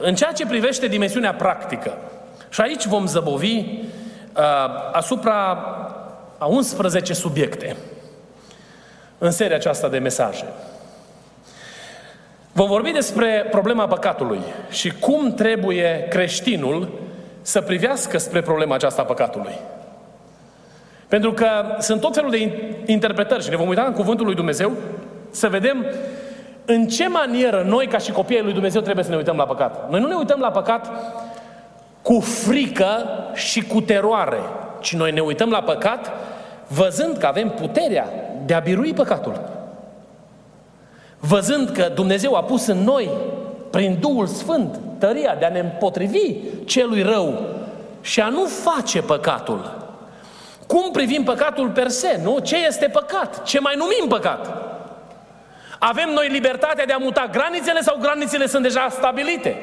În 0.02 0.16
ceea 0.16 0.32
ce 0.32 0.46
privește 0.46 0.88
dimensiunea 0.88 1.34
practică, 1.34 1.98
și 2.50 2.62
aici 2.62 2.86
vom 2.86 3.06
zăbovi 3.06 3.58
uh, 3.58 4.44
asupra 4.92 5.52
a 6.38 6.46
11 6.46 7.14
subiecte 7.14 7.76
în 9.18 9.32
seria 9.32 9.56
aceasta 9.56 9.88
de 9.88 9.98
mesaje. 9.98 10.46
Vom 12.52 12.68
vorbi 12.68 12.92
despre 12.92 13.48
problema 13.52 13.88
păcatului 13.88 14.40
și 14.70 14.92
cum 14.92 15.34
trebuie 15.34 16.08
creștinul 16.10 17.00
să 17.42 17.62
privească 17.62 18.18
spre 18.18 18.42
problema 18.42 18.76
aceasta 18.76 19.02
a 19.02 19.06
păcatului. 19.06 19.60
Pentru 21.08 21.34
că 21.34 21.48
sunt 21.80 22.02
tot 22.02 22.14
felul 22.14 22.32
de 22.32 22.52
interpretări 22.86 23.44
și 23.44 23.50
ne 23.50 23.56
vom 23.56 23.68
uita 23.68 23.84
în 23.84 23.94
Cuvântul 23.94 24.26
lui 24.26 24.36
Dumnezeu 24.36 24.72
să 25.30 25.48
vedem 25.48 25.86
în 26.66 26.88
ce 26.88 27.08
manieră 27.08 27.64
noi, 27.68 27.88
ca 27.88 27.98
și 27.98 28.12
copiii 28.12 28.42
lui 28.42 28.54
Dumnezeu, 28.54 28.82
trebuie 28.82 29.04
să 29.04 29.12
ne 29.12 29.18
uităm 29.18 29.38
la 29.38 29.46
păcat? 29.46 29.90
Noi 29.90 30.00
nu 30.00 30.08
ne 30.08 30.16
uităm 30.16 30.40
la 30.40 30.52
păcat 30.52 30.90
cu 32.02 32.20
frică 32.20 32.88
și 33.34 33.64
cu 33.64 33.82
teroare, 33.82 34.40
ci 34.80 34.96
noi 34.96 35.12
ne 35.12 35.22
uităm 35.22 35.50
la 35.50 35.62
păcat 35.62 36.12
văzând 36.68 37.18
că 37.18 37.26
avem 37.26 37.50
puterea 37.50 38.08
de 38.46 38.54
a 38.54 38.60
birui 38.60 38.94
păcatul. 38.94 39.42
Văzând 41.20 41.70
că 41.70 41.92
Dumnezeu 41.96 42.36
a 42.36 42.44
pus 42.44 42.66
în 42.66 42.78
noi, 42.78 43.10
prin 43.70 43.98
Duhul 44.00 44.28
Sfânt, 44.28 44.80
tăria 44.98 45.36
de 45.40 45.46
a 45.46 45.50
ne 45.50 45.60
împotrivi 45.60 46.36
celui 46.66 47.02
rău 47.02 47.42
și 48.02 48.22
a 48.22 48.28
nu 48.28 48.46
face 48.46 49.02
păcatul. 49.02 49.80
Cum 50.68 50.92
privim 50.92 51.24
păcatul 51.24 51.70
per 51.70 51.88
se, 51.88 52.20
nu? 52.24 52.40
Ce 52.40 52.66
este 52.66 52.86
păcat? 52.86 53.44
Ce 53.44 53.60
mai 53.60 53.74
numim 53.78 54.08
păcat? 54.08 54.48
Avem 55.84 56.10
noi 56.14 56.28
libertatea 56.28 56.86
de 56.86 56.94
a 56.94 56.98
muta 56.98 57.28
granițele 57.32 57.82
sau 57.82 57.98
granițele 58.02 58.48
sunt 58.48 58.64
deja 58.64 58.88
stabilite? 58.90 59.58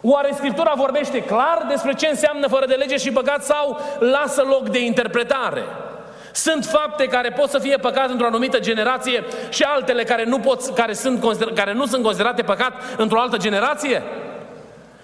Oare 0.00 0.30
Scriptura 0.34 0.72
vorbește 0.76 1.22
clar 1.22 1.66
despre 1.68 1.94
ce 1.94 2.06
înseamnă 2.06 2.46
fără 2.48 2.66
de 2.66 2.74
lege 2.74 2.96
și 2.96 3.10
păcat 3.10 3.44
sau 3.44 3.80
lasă 3.98 4.42
loc 4.42 4.68
de 4.68 4.84
interpretare? 4.84 5.62
Sunt 6.32 6.64
fapte 6.64 7.04
care 7.04 7.30
pot 7.30 7.50
să 7.50 7.58
fie 7.58 7.76
păcat 7.76 8.10
într-o 8.10 8.26
anumită 8.26 8.58
generație 8.58 9.24
și 9.48 9.62
altele 9.62 10.04
care 10.04 10.24
nu, 10.24 10.38
pot, 10.38 10.74
care 10.74 10.92
sunt, 10.92 11.24
care 11.54 11.72
nu 11.72 11.86
sunt 11.86 12.02
considerate 12.02 12.42
păcat 12.42 12.72
într-o 12.96 13.20
altă 13.20 13.36
generație? 13.36 14.02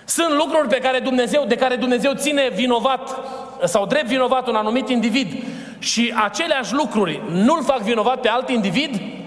Sunt 0.05 0.33
lucruri 0.33 0.69
pe 0.69 0.79
care 0.79 0.99
Dumnezeu, 0.99 1.45
de 1.45 1.57
care 1.57 1.77
Dumnezeu 1.77 2.13
ține 2.15 2.49
vinovat 2.55 3.21
sau 3.65 3.87
drept 3.87 4.07
vinovat 4.07 4.49
un 4.49 4.55
anumit 4.55 4.89
individ 4.89 5.45
și 5.79 6.15
aceleași 6.25 6.75
lucruri 6.75 7.23
nu-l 7.31 7.65
fac 7.65 7.81
vinovat 7.81 8.21
pe 8.21 8.29
alt 8.29 8.49
individ? 8.49 9.21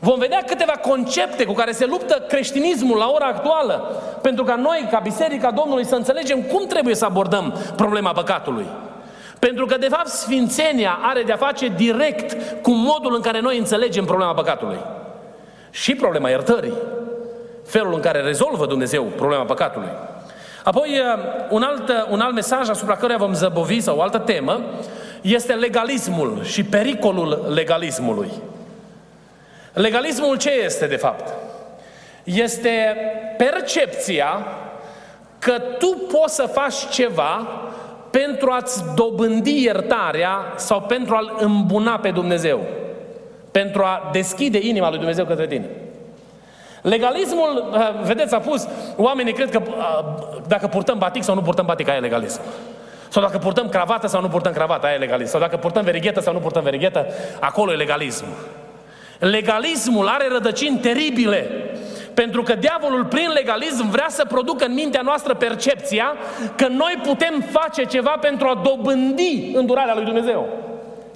Vom 0.00 0.18
vedea 0.18 0.42
câteva 0.46 0.72
concepte 0.72 1.44
cu 1.44 1.52
care 1.52 1.72
se 1.72 1.86
luptă 1.86 2.24
creștinismul 2.28 2.98
la 2.98 3.10
ora 3.14 3.26
actuală, 3.26 4.02
pentru 4.22 4.44
ca 4.44 4.54
noi, 4.54 4.88
ca 4.90 4.98
Biserica 4.98 5.50
Domnului, 5.50 5.84
să 5.84 5.94
înțelegem 5.94 6.42
cum 6.42 6.66
trebuie 6.66 6.94
să 6.94 7.04
abordăm 7.04 7.54
problema 7.76 8.12
păcatului. 8.12 8.66
Pentru 9.38 9.66
că, 9.66 9.76
de 9.76 9.88
fapt, 9.88 10.06
Sfințenia 10.06 10.98
are 11.02 11.22
de-a 11.22 11.36
face 11.36 11.72
direct 11.76 12.36
cu 12.62 12.70
modul 12.70 13.14
în 13.14 13.20
care 13.20 13.40
noi 13.40 13.58
înțelegem 13.58 14.04
problema 14.04 14.34
păcatului. 14.34 14.78
Și 15.70 15.94
problema 15.94 16.28
iertării. 16.28 16.72
Felul 17.66 17.94
în 17.94 18.00
care 18.00 18.20
rezolvă 18.20 18.66
Dumnezeu 18.66 19.02
problema 19.02 19.44
păcatului. 19.44 19.88
Apoi, 20.64 20.88
uh, 20.88 21.22
un 21.50 21.62
alt, 21.62 21.88
uh, 21.88 21.94
un 22.10 22.20
alt 22.20 22.34
mesaj 22.34 22.68
asupra 22.68 22.96
căruia 22.96 23.16
vom 23.16 23.34
zăbovi, 23.34 23.80
sau 23.80 23.96
o 23.96 24.02
altă 24.02 24.18
temă, 24.18 24.60
este 25.20 25.52
legalismul 25.52 26.40
și 26.42 26.64
pericolul 26.64 27.52
legalismului. 27.54 28.30
Legalismul 29.76 30.36
ce 30.36 30.50
este, 30.50 30.86
de 30.86 30.96
fapt? 30.96 31.34
Este 32.24 32.96
percepția 33.36 34.46
că 35.38 35.58
tu 35.78 35.96
poți 36.18 36.34
să 36.34 36.42
faci 36.42 36.88
ceva 36.90 37.46
pentru 38.10 38.50
a-ți 38.50 38.84
dobândi 38.94 39.62
iertarea 39.62 40.38
sau 40.54 40.80
pentru 40.80 41.14
a-L 41.14 41.36
îmbuna 41.38 41.98
pe 41.98 42.10
Dumnezeu. 42.10 42.60
Pentru 43.50 43.82
a 43.82 44.08
deschide 44.12 44.58
inima 44.62 44.88
lui 44.88 44.98
Dumnezeu 44.98 45.24
către 45.24 45.46
tine. 45.46 45.66
Legalismul, 46.82 47.70
uh, 47.72 48.04
vedeți, 48.04 48.34
a 48.34 48.38
pus, 48.38 48.68
oamenii 48.96 49.32
cred 49.32 49.50
că 49.50 49.60
uh, 49.66 50.04
dacă 50.46 50.66
purtăm 50.66 50.98
batic 50.98 51.22
sau 51.22 51.34
nu 51.34 51.42
purtăm 51.42 51.66
batic, 51.66 51.88
aia 51.88 51.96
e 51.96 52.00
legalism. 52.00 52.40
Sau 53.08 53.22
dacă 53.22 53.38
purtăm 53.38 53.68
cravată 53.68 54.06
sau 54.06 54.20
nu 54.20 54.28
purtăm 54.28 54.52
cravată, 54.52 54.86
aia 54.86 54.94
e 54.94 54.98
legalism. 54.98 55.30
Sau 55.30 55.40
dacă 55.40 55.56
purtăm 55.56 55.84
verighetă 55.84 56.20
sau 56.20 56.32
nu 56.32 56.38
purtăm 56.38 56.62
verighetă, 56.62 57.06
acolo 57.40 57.72
e 57.72 57.76
legalism. 57.76 58.24
Legalismul 59.18 60.06
are 60.06 60.28
rădăcini 60.28 60.78
teribile. 60.78 61.50
Pentru 62.14 62.42
că 62.42 62.54
diavolul 62.54 63.04
prin 63.04 63.28
legalism 63.34 63.90
vrea 63.90 64.06
să 64.08 64.24
producă 64.24 64.64
în 64.64 64.74
mintea 64.74 65.00
noastră 65.00 65.34
percepția 65.34 66.14
că 66.56 66.66
noi 66.66 67.00
putem 67.02 67.44
face 67.50 67.84
ceva 67.84 68.16
pentru 68.20 68.46
a 68.46 68.60
dobândi 68.64 69.50
îndurarea 69.54 69.94
lui 69.94 70.04
Dumnezeu. 70.04 70.48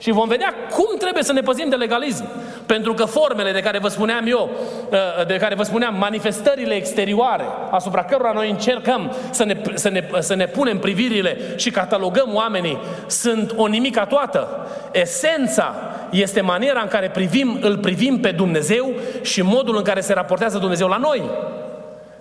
Și 0.01 0.11
vom 0.11 0.29
vedea 0.29 0.55
cum 0.71 0.97
trebuie 0.99 1.23
să 1.23 1.33
ne 1.33 1.41
păzim 1.41 1.69
de 1.69 1.77
legalism. 1.77 2.29
Pentru 2.67 2.95
că 2.95 3.05
formele 3.05 3.53
de 3.53 3.61
care 3.61 3.79
vă 3.79 3.89
spuneam 3.89 4.25
eu, 4.27 4.51
uh, 4.91 5.27
de 5.27 5.37
care 5.37 5.55
vă 5.55 5.63
spuneam, 5.63 5.95
manifestările 5.99 6.75
exterioare, 6.75 7.45
asupra 7.71 8.05
cărora 8.05 8.33
noi 8.33 8.51
încercăm 8.51 9.13
să 9.31 9.45
ne, 9.45 9.61
să 9.75 9.89
ne, 9.89 10.09
să 10.19 10.35
ne 10.35 10.47
punem 10.47 10.79
privirile 10.79 11.39
și 11.57 11.71
catalogăm 11.71 12.31
oamenii, 12.33 12.79
sunt 13.07 13.53
o 13.57 13.67
nimica 13.67 14.07
toată. 14.07 14.69
Esența 14.93 15.75
este 16.11 16.41
maniera 16.41 16.81
în 16.81 16.89
care 16.89 17.11
privim, 17.11 17.59
îl 17.61 17.79
privim 17.79 18.21
pe 18.21 18.31
Dumnezeu 18.31 18.93
și 19.23 19.43
modul 19.43 19.77
în 19.77 19.83
care 19.83 20.01
se 20.01 20.13
raportează 20.13 20.59
Dumnezeu 20.59 20.89
la 20.89 20.97
noi. 20.97 21.31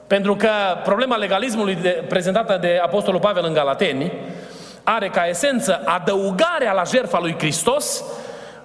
Pentru 0.07 0.35
că 0.35 0.49
problema 0.83 1.15
legalismului 1.15 1.77
de, 1.81 2.03
prezentată 2.07 2.57
de 2.61 2.79
Apostolul 2.83 3.19
Pavel 3.19 3.43
în 3.47 3.53
Galateni 3.53 4.11
are 4.95 5.09
ca 5.09 5.27
esență 5.27 5.81
adăugarea 5.85 6.73
la 6.73 6.83
jertfa 6.83 7.19
lui 7.19 7.35
Hristos 7.37 8.03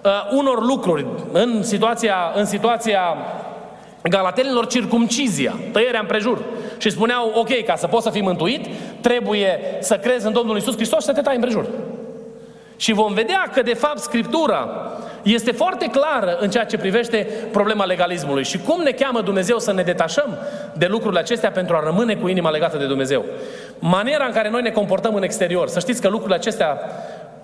uh, 0.03 0.11
unor 0.31 0.65
lucruri. 0.65 1.05
În 1.31 1.63
situația, 1.63 2.15
în 2.35 2.45
situația 2.45 3.17
Galatenilor 4.01 4.67
circumcizia, 4.67 5.53
tăierea 5.71 5.99
împrejur. 5.99 6.43
Și 6.77 6.89
spuneau, 6.89 7.31
ok, 7.35 7.63
ca 7.63 7.75
să 7.75 7.87
poți 7.87 8.03
să 8.03 8.09
fii 8.09 8.21
mântuit, 8.21 8.65
trebuie 9.01 9.59
să 9.79 9.97
crezi 9.97 10.25
în 10.25 10.33
Domnul 10.33 10.57
Isus 10.57 10.75
Hristos 10.75 10.99
și 10.99 11.05
să 11.05 11.13
te 11.13 11.21
tai 11.21 11.35
împrejur. 11.35 11.65
Și 12.75 12.93
vom 12.93 13.13
vedea 13.13 13.49
că, 13.53 13.61
de 13.61 13.73
fapt, 13.73 13.97
Scriptura 13.97 14.69
este 15.33 15.51
foarte 15.51 15.85
clară 15.85 16.37
în 16.39 16.49
ceea 16.49 16.65
ce 16.65 16.77
privește 16.77 17.27
problema 17.51 17.85
legalismului 17.85 18.43
și 18.43 18.57
cum 18.57 18.81
ne 18.81 18.91
cheamă 18.91 19.21
Dumnezeu 19.21 19.59
să 19.59 19.73
ne 19.73 19.83
detașăm 19.83 20.37
de 20.73 20.85
lucrurile 20.85 21.19
acestea 21.19 21.51
pentru 21.51 21.75
a 21.75 21.83
rămâne 21.83 22.15
cu 22.15 22.27
inima 22.27 22.49
legată 22.49 22.77
de 22.77 22.85
Dumnezeu. 22.85 23.25
Maniera 23.79 24.25
în 24.25 24.31
care 24.31 24.49
noi 24.49 24.61
ne 24.61 24.69
comportăm 24.69 25.15
în 25.15 25.23
exterior. 25.23 25.67
Să 25.67 25.79
știți 25.79 26.01
că 26.01 26.07
lucrurile 26.07 26.35
acestea 26.35 26.79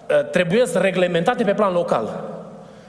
ă, 0.10 0.24
trebuie 0.24 0.65
să 0.65 0.80
reglementate 0.80 1.44
pe 1.44 1.54
plan 1.54 1.74
local. 1.74 2.24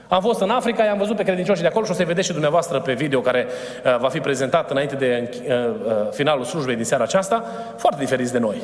Am 0.07 0.21
fost 0.21 0.41
în 0.41 0.49
Africa, 0.49 0.83
i-am 0.83 0.97
văzut 0.97 1.15
pe 1.15 1.23
credincioșii 1.23 1.63
de 1.63 1.69
acolo 1.69 1.85
și 1.85 1.91
o 1.91 1.93
să-i 1.93 2.05
vedeți 2.05 2.25
și 2.25 2.31
dumneavoastră 2.31 2.79
pe 2.79 2.93
video 2.93 3.21
care 3.21 3.47
uh, 3.85 3.97
va 3.99 4.09
fi 4.09 4.19
prezentat 4.19 4.71
înainte 4.71 4.95
de 4.95 5.29
uh, 5.47 5.55
uh, 5.85 5.93
finalul 6.11 6.43
slujbei 6.43 6.75
din 6.75 6.85
seara 6.85 7.03
aceasta, 7.03 7.43
foarte 7.77 7.99
diferiți 7.99 8.31
de 8.31 8.39
noi. 8.39 8.61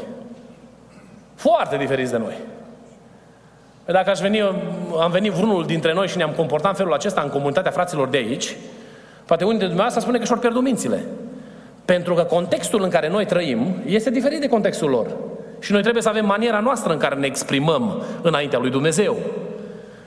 Foarte 1.36 1.78
diferiți 1.78 2.12
de 2.12 2.18
noi. 2.18 2.34
Dacă 3.92 4.10
aș 4.10 4.20
veni, 4.20 4.42
am 5.02 5.12
venit 5.12 5.32
vreunul 5.32 5.66
dintre 5.66 5.94
noi 5.94 6.08
și 6.08 6.18
ne-am 6.18 6.32
comportat 6.36 6.70
în 6.70 6.78
felul 6.78 6.94
acesta 6.94 7.22
în 7.22 7.30
comunitatea 7.30 7.72
fraților 7.72 8.08
de 8.08 8.18
aici, 8.18 8.56
poate 9.26 9.44
unii 9.44 9.58
dintre 9.58 9.68
dumneavoastră 9.68 10.02
spune 10.02 10.18
că 10.18 10.26
și-or 10.26 10.40
pierdut 10.40 10.64
mințile. 10.64 11.04
Pentru 11.86 12.14
că 12.14 12.24
contextul 12.24 12.84
în 12.84 12.90
care 12.90 13.10
noi 13.10 13.26
trăim 13.26 13.76
este 13.86 14.10
diferit 14.10 14.40
de 14.40 14.48
contextul 14.48 14.90
lor. 14.90 15.08
Și 15.60 15.72
noi 15.72 15.82
trebuie 15.82 16.04
să 16.04 16.10
avem 16.10 16.26
maniera 16.26 16.60
noastră 16.60 16.94
în 16.94 16.98
care 16.98 17.16
ne 17.16 17.26
exprimăm 17.26 18.04
înaintea 18.22 18.60
lui 18.60 18.70
Dumnezeu. 18.70 19.18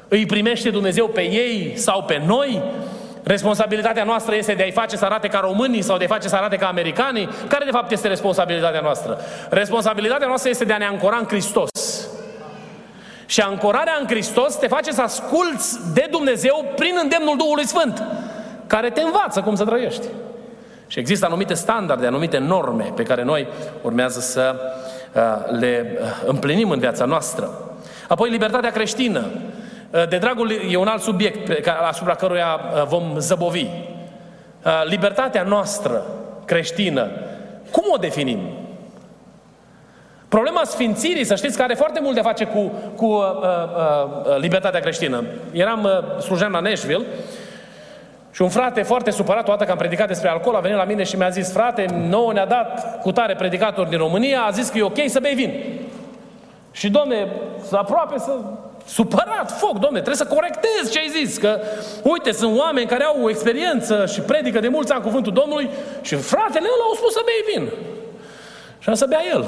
Îi 0.08 0.26
primește 0.26 0.70
Dumnezeu 0.70 1.06
pe 1.06 1.20
ei 1.20 1.72
sau 1.76 2.02
pe 2.02 2.22
noi? 2.26 2.62
Responsabilitatea 3.22 4.04
noastră 4.04 4.34
este 4.34 4.52
de 4.52 4.62
a-i 4.62 4.70
face 4.70 4.96
să 4.96 5.04
arate 5.04 5.28
ca 5.28 5.38
românii 5.38 5.82
sau 5.82 5.96
de 5.96 6.02
a-i 6.02 6.08
face 6.08 6.28
să 6.28 6.36
arate 6.36 6.56
ca 6.56 6.66
americanii? 6.66 7.28
Care 7.48 7.64
de 7.64 7.70
fapt 7.70 7.90
este 7.90 8.08
responsabilitatea 8.08 8.80
noastră? 8.80 9.18
Responsabilitatea 9.50 10.26
noastră 10.26 10.50
este 10.50 10.64
de 10.64 10.72
a 10.72 10.78
ne 10.78 10.84
ancora 10.84 11.16
în 11.16 11.26
Hristos. 11.26 11.70
Și 13.32 13.40
ancorarea 13.40 13.96
în 14.00 14.06
Hristos 14.06 14.54
te 14.54 14.66
face 14.66 14.92
să 14.92 15.02
asculți 15.02 15.78
de 15.94 16.08
Dumnezeu 16.10 16.64
prin 16.76 16.94
îndemnul 17.02 17.36
Duhului 17.36 17.66
Sfânt, 17.66 18.02
care 18.66 18.90
te 18.90 19.00
învață 19.00 19.40
cum 19.40 19.54
să 19.54 19.64
trăiești. 19.64 20.06
Și 20.86 20.98
există 20.98 21.26
anumite 21.26 21.54
standarde, 21.54 22.06
anumite 22.06 22.38
norme 22.38 22.92
pe 22.96 23.02
care 23.02 23.22
noi 23.22 23.46
urmează 23.82 24.20
să 24.20 24.54
uh, 25.12 25.58
le 25.58 25.98
uh, 26.00 26.06
împlinim 26.26 26.70
în 26.70 26.78
viața 26.78 27.04
noastră. 27.04 27.50
Apoi 28.08 28.30
libertatea 28.30 28.70
creștină. 28.70 29.24
Uh, 29.90 30.08
de 30.08 30.18
dragul, 30.18 30.50
e 30.70 30.76
un 30.76 30.86
alt 30.86 31.02
subiect 31.02 31.44
pe 31.44 31.54
care, 31.54 31.78
asupra 31.78 32.14
căruia 32.14 32.60
vom 32.88 33.18
zăbovi. 33.18 33.66
Libertatea 34.84 35.42
noastră 35.42 36.04
creștină, 36.44 37.08
cum 37.70 37.84
o 37.92 37.96
definim? 37.96 38.61
Problema 40.36 40.64
sfințirii, 40.64 41.24
să 41.24 41.34
știți, 41.34 41.56
că 41.56 41.62
are 41.62 41.74
foarte 41.74 42.00
mult 42.00 42.14
de 42.14 42.20
a 42.20 42.22
face 42.22 42.44
cu, 42.44 42.72
cu 42.96 43.04
uh, 43.04 43.22
uh, 43.22 44.36
libertatea 44.38 44.80
creștină. 44.80 45.24
Eram, 45.50 45.84
uh, 45.84 46.20
slujeam 46.22 46.52
la 46.52 46.60
Nashville 46.60 47.04
și 48.30 48.42
un 48.42 48.48
frate 48.48 48.82
foarte 48.82 49.10
supărat, 49.10 49.44
toată 49.44 49.64
că 49.64 49.70
am 49.70 49.76
predicat 49.76 50.08
despre 50.08 50.28
alcool, 50.28 50.54
a 50.54 50.60
venit 50.60 50.76
la 50.76 50.84
mine 50.84 51.02
și 51.02 51.16
mi-a 51.16 51.28
zis, 51.28 51.52
frate, 51.52 51.86
nouă 52.08 52.32
ne-a 52.32 52.46
dat 52.46 53.00
cu 53.00 53.12
tare 53.12 53.34
predicatori 53.34 53.88
din 53.88 53.98
România, 53.98 54.42
a 54.42 54.50
zis 54.50 54.68
că 54.68 54.78
e 54.78 54.82
ok 54.82 54.98
să 55.06 55.20
bei 55.20 55.34
vin. 55.34 55.52
Și, 56.70 56.90
domne, 56.90 57.28
aproape 57.72 58.18
să 58.18 58.32
supărat, 58.86 59.50
foc, 59.58 59.78
domne, 59.78 60.00
trebuie 60.00 60.26
să 60.26 60.34
corectez 60.34 60.90
ce 60.90 60.98
ai 60.98 61.24
zis, 61.24 61.36
că, 61.36 61.60
uite, 62.02 62.32
sunt 62.32 62.58
oameni 62.58 62.86
care 62.86 63.04
au 63.04 63.22
o 63.22 63.30
experiență 63.30 64.06
și 64.06 64.20
predică 64.20 64.60
de 64.60 64.68
mulți 64.68 64.92
ani 64.92 65.02
cuvântul 65.02 65.32
Domnului 65.32 65.70
și 66.02 66.14
fratele 66.14 66.68
ăla 66.74 66.84
au 66.88 66.94
spus 66.94 67.12
să 67.12 67.20
bei 67.24 67.54
vin. 67.54 67.72
Și 68.78 68.88
am 68.88 68.94
să 68.94 69.06
bea 69.08 69.20
el. 69.32 69.44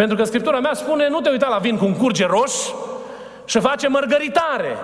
Pentru 0.00 0.16
că 0.16 0.24
Scriptura 0.24 0.60
mea 0.60 0.74
spune, 0.74 1.08
nu 1.08 1.20
te 1.20 1.30
uita 1.30 1.48
la 1.48 1.58
vin 1.58 1.76
cum 1.78 1.94
curge 1.94 2.26
roș 2.26 2.52
și 3.44 3.60
face 3.60 3.88
mărgăritare. 3.88 4.76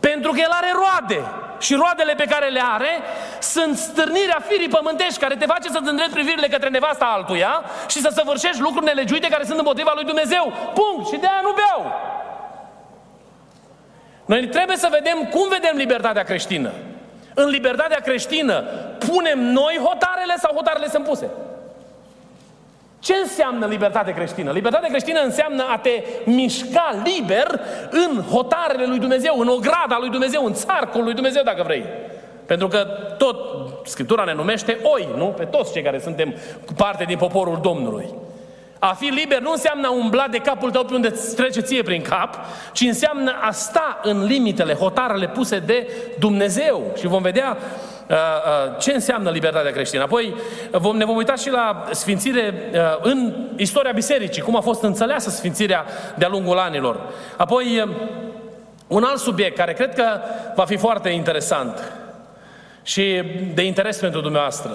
Pentru 0.00 0.30
că 0.32 0.38
el 0.40 0.50
are 0.50 0.70
roade. 0.82 1.20
Și 1.58 1.74
roadele 1.74 2.14
pe 2.14 2.24
care 2.24 2.48
le 2.48 2.62
are 2.72 2.92
sunt 3.40 3.76
stârnirea 3.76 4.40
firii 4.48 4.68
pământești 4.68 5.18
care 5.18 5.34
te 5.36 5.46
face 5.46 5.68
să-ți 5.68 5.88
îndreți 5.88 6.10
privirile 6.10 6.48
către 6.48 6.68
nevasta 6.68 7.04
altuia 7.04 7.62
și 7.88 8.00
să 8.00 8.10
săvârșești 8.14 8.60
lucruri 8.60 8.84
nelegiuite 8.84 9.28
care 9.28 9.44
sunt 9.44 9.58
împotriva 9.58 9.92
lui 9.94 10.04
Dumnezeu. 10.04 10.52
Punct. 10.74 11.08
Și 11.08 11.20
de 11.20 11.26
aia 11.26 11.40
nu 11.42 11.52
beau. 11.60 11.92
Noi 14.24 14.48
trebuie 14.48 14.76
să 14.76 14.88
vedem 14.90 15.28
cum 15.30 15.48
vedem 15.48 15.76
libertatea 15.76 16.22
creștină. 16.22 16.70
În 17.34 17.48
libertatea 17.48 18.00
creștină 18.00 18.62
punem 18.98 19.38
noi 19.38 19.80
hotarele 19.84 20.36
sau 20.36 20.54
hotarele 20.54 20.88
sunt 20.88 21.04
puse? 21.04 21.30
Ce 23.02 23.14
înseamnă 23.22 23.66
libertate 23.66 24.12
creștină? 24.12 24.52
Libertate 24.52 24.88
creștină 24.88 25.20
înseamnă 25.20 25.64
a 25.72 25.78
te 25.78 26.02
mișca 26.24 27.02
liber 27.04 27.60
în 27.90 28.22
hotarele 28.22 28.86
lui 28.86 28.98
Dumnezeu, 28.98 29.38
în 29.38 29.48
ograda 29.48 29.96
lui 30.00 30.10
Dumnezeu, 30.10 30.44
în 30.44 30.54
țarcul 30.54 31.04
lui 31.04 31.14
Dumnezeu, 31.14 31.42
dacă 31.42 31.62
vrei. 31.62 31.84
Pentru 32.46 32.68
că 32.68 32.86
tot 33.18 33.36
Scriptura 33.84 34.24
ne 34.24 34.34
numește 34.34 34.78
oi, 34.82 35.08
nu? 35.16 35.24
Pe 35.24 35.44
toți 35.44 35.72
cei 35.72 35.82
care 35.82 35.98
suntem 35.98 36.34
parte 36.76 37.04
din 37.04 37.16
poporul 37.16 37.58
Domnului. 37.62 38.14
A 38.78 38.94
fi 38.94 39.04
liber 39.04 39.40
nu 39.40 39.50
înseamnă 39.50 39.86
a 39.86 39.92
umbla 39.92 40.26
de 40.30 40.38
capul 40.38 40.70
tău 40.70 40.84
pe 40.84 40.94
unde 40.94 41.08
îți 41.08 41.36
trece 41.36 41.60
ție 41.60 41.82
prin 41.82 42.02
cap, 42.02 42.38
ci 42.72 42.80
înseamnă 42.80 43.32
a 43.40 43.50
sta 43.50 44.00
în 44.02 44.24
limitele, 44.24 44.74
hotarele 44.74 45.28
puse 45.28 45.58
de 45.58 45.90
Dumnezeu. 46.18 46.82
Și 46.98 47.06
vom 47.06 47.22
vedea 47.22 47.56
Uh, 47.56 47.58
uh, 47.58 47.91
ce 48.78 48.92
înseamnă 48.92 49.30
libertatea 49.30 49.70
creștină. 49.70 50.02
Apoi 50.02 50.34
vom, 50.70 50.96
ne 50.96 51.04
vom 51.04 51.16
uita 51.16 51.34
și 51.34 51.50
la 51.50 51.84
sfințire 51.90 52.54
uh, 52.72 52.78
în 53.00 53.34
istoria 53.56 53.92
bisericii, 53.92 54.42
cum 54.42 54.56
a 54.56 54.60
fost 54.60 54.82
înțeleasă 54.82 55.30
sfințirea 55.30 55.84
de-a 56.16 56.28
lungul 56.28 56.58
anilor. 56.58 57.00
Apoi 57.36 57.96
un 58.86 59.02
alt 59.02 59.18
subiect 59.18 59.56
care 59.56 59.72
cred 59.72 59.94
că 59.94 60.20
va 60.54 60.64
fi 60.64 60.76
foarte 60.76 61.08
interesant 61.08 61.92
și 62.82 63.22
de 63.54 63.62
interes 63.62 63.98
pentru 63.98 64.20
dumneavoastră. 64.20 64.70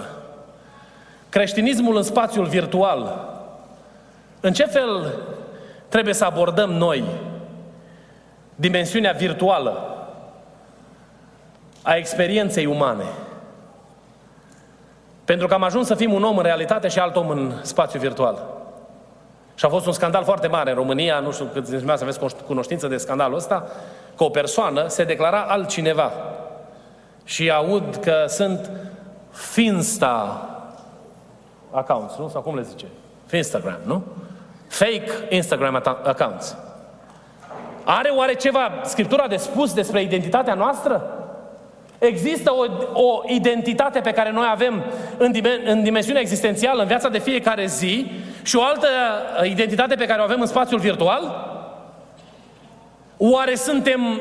Creștinismul 1.30 1.96
în 1.96 2.04
spațiul 2.04 2.46
virtual. 2.46 3.30
În 4.40 4.54
ce 4.54 4.64
fel 4.64 5.20
trebuie 5.90 6.14
să 6.14 6.26
abordăm 6.26 6.70
noi 6.70 7.04
dimensiunea 8.56 9.12
virtuală 9.12 9.97
a 11.88 11.96
experienței 11.96 12.66
umane? 12.66 13.04
Pentru 15.26 15.48
că 15.48 15.54
am 15.54 15.64
ajuns 15.64 15.88
să 15.88 15.96
fim 15.96 16.14
un 16.14 16.24
om 16.24 16.38
în 16.38 16.44
realitate 16.44 16.88
și 16.88 17.00
alt 17.00 17.16
om 17.16 17.30
în 17.30 17.54
spațiu 17.62 18.00
virtual. 18.00 18.44
Și 19.56 19.66
a 19.66 19.70
fost 19.70 19.86
un 19.86 19.92
scandal 19.92 20.24
foarte 20.24 20.48
mare 20.48 20.70
în 20.70 20.76
România, 20.76 21.20
nu 21.20 21.32
știu 21.32 21.46
cât 21.46 21.54
dintre 21.54 21.78
dumneavoastră 21.78 22.26
aveți 22.26 22.46
cunoștință 22.46 22.88
de 22.88 22.98
scandalul 22.98 23.38
ăsta, 23.38 23.68
că 24.18 24.24
o 24.24 24.30
persoană 24.30 24.88
se 24.88 25.04
declara 25.04 25.42
altcineva. 25.42 26.12
Și 27.24 27.50
aud 27.50 27.96
că 27.96 28.26
sunt 28.28 28.72
Finsta 29.32 30.50
accounts, 31.72 32.16
nu? 32.18 32.30
Sau 32.30 32.42
cum 32.42 32.56
le 32.56 32.62
zice? 32.62 32.86
Instagram, 33.34 33.80
nu? 33.84 34.04
Fake 34.68 35.12
Instagram 35.30 35.76
accounts. 36.04 36.58
Are 37.84 38.10
oare 38.10 38.34
ceva 38.34 38.72
Scriptura 38.84 39.28
de 39.28 39.38
spus 39.38 39.74
despre 39.74 40.02
identitatea 40.02 40.54
noastră? 40.54 41.12
Există 42.00 42.52
o, 42.52 42.66
o 43.02 43.22
identitate 43.28 44.00
pe 44.00 44.12
care 44.12 44.32
noi 44.32 44.48
avem 44.50 44.84
în, 45.18 45.32
dimen- 45.32 45.66
în 45.66 45.84
dimensiunea 45.84 46.22
existențială, 46.22 46.82
în 46.82 46.88
viața 46.88 47.10
de 47.10 47.20
fiecare 47.20 47.66
zi, 47.66 48.12
și 48.44 48.56
o 48.56 48.64
altă 48.64 48.88
identitate 49.44 49.96
pe 49.96 50.06
care 50.06 50.22
o 50.22 50.24
avem 50.24 50.42
în 50.42 50.48
spațiul 50.48 50.80
virtual? 50.80 51.46
Oare 53.18 53.56
suntem 53.56 54.20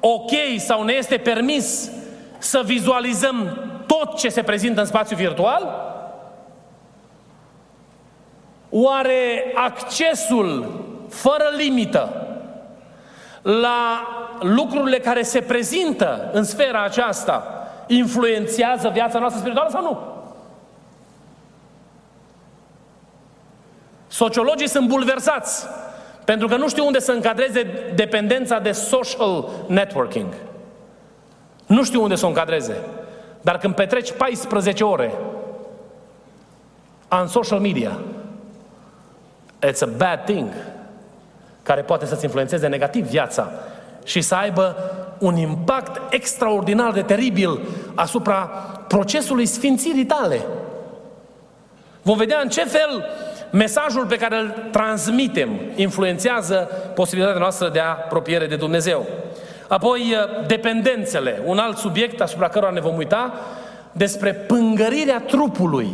ok 0.00 0.30
sau 0.58 0.82
ne 0.82 0.92
este 0.92 1.16
permis 1.16 1.90
să 2.38 2.62
vizualizăm 2.64 3.58
tot 3.86 4.18
ce 4.18 4.28
se 4.28 4.42
prezintă 4.42 4.80
în 4.80 4.86
spațiu 4.86 5.16
virtual? 5.16 5.84
Oare 8.70 9.52
accesul 9.54 10.84
fără 11.08 11.44
limită 11.56 12.26
la 13.42 14.06
lucrurile 14.40 14.98
care 14.98 15.22
se 15.22 15.40
prezintă 15.40 16.30
în 16.32 16.44
sfera 16.44 16.82
aceasta 16.82 17.68
influențează 17.86 18.88
viața 18.88 19.18
noastră 19.18 19.40
spirituală 19.40 19.70
sau 19.70 19.82
nu? 19.82 19.98
Sociologii 24.08 24.68
sunt 24.68 24.88
bulversați 24.88 25.66
pentru 26.24 26.46
că 26.46 26.56
nu 26.56 26.68
știu 26.68 26.86
unde 26.86 26.98
să 26.98 27.12
încadreze 27.12 27.92
dependența 27.94 28.58
de 28.58 28.72
social 28.72 29.48
networking. 29.66 30.32
Nu 31.66 31.84
știu 31.84 32.02
unde 32.02 32.14
să 32.14 32.24
o 32.24 32.28
încadreze. 32.28 32.76
Dar 33.40 33.58
când 33.58 33.74
petreci 33.74 34.12
14 34.12 34.84
ore 34.84 35.12
în 37.08 37.26
social 37.26 37.58
media, 37.58 37.98
it's 39.66 39.80
a 39.80 39.86
bad 39.96 40.24
thing 40.24 40.48
care 41.62 41.80
poate 41.80 42.06
să-ți 42.06 42.24
influențeze 42.24 42.66
negativ 42.66 43.06
viața 43.06 43.50
și 44.06 44.20
să 44.20 44.34
aibă 44.34 44.76
un 45.18 45.36
impact 45.36 46.12
extraordinar 46.14 46.92
de 46.92 47.02
teribil 47.02 47.60
asupra 47.94 48.38
procesului 48.88 49.46
sfințirii 49.46 50.06
tale. 50.06 50.40
Vom 52.02 52.16
vedea 52.16 52.40
în 52.42 52.48
ce 52.48 52.64
fel 52.64 53.04
mesajul 53.50 54.06
pe 54.06 54.16
care 54.16 54.36
îl 54.36 54.54
transmitem 54.70 55.50
influențează 55.74 56.70
posibilitatea 56.94 57.40
noastră 57.40 57.68
de 57.68 57.78
apropiere 57.78 58.46
de 58.46 58.56
Dumnezeu. 58.56 59.06
Apoi, 59.68 60.00
uh, 60.00 60.46
dependențele, 60.46 61.42
un 61.44 61.58
alt 61.58 61.76
subiect 61.76 62.20
asupra 62.20 62.48
cărora 62.48 62.72
ne 62.72 62.80
vom 62.80 62.96
uita, 62.96 63.32
despre 63.92 64.32
pângărirea 64.32 65.20
trupului. 65.20 65.90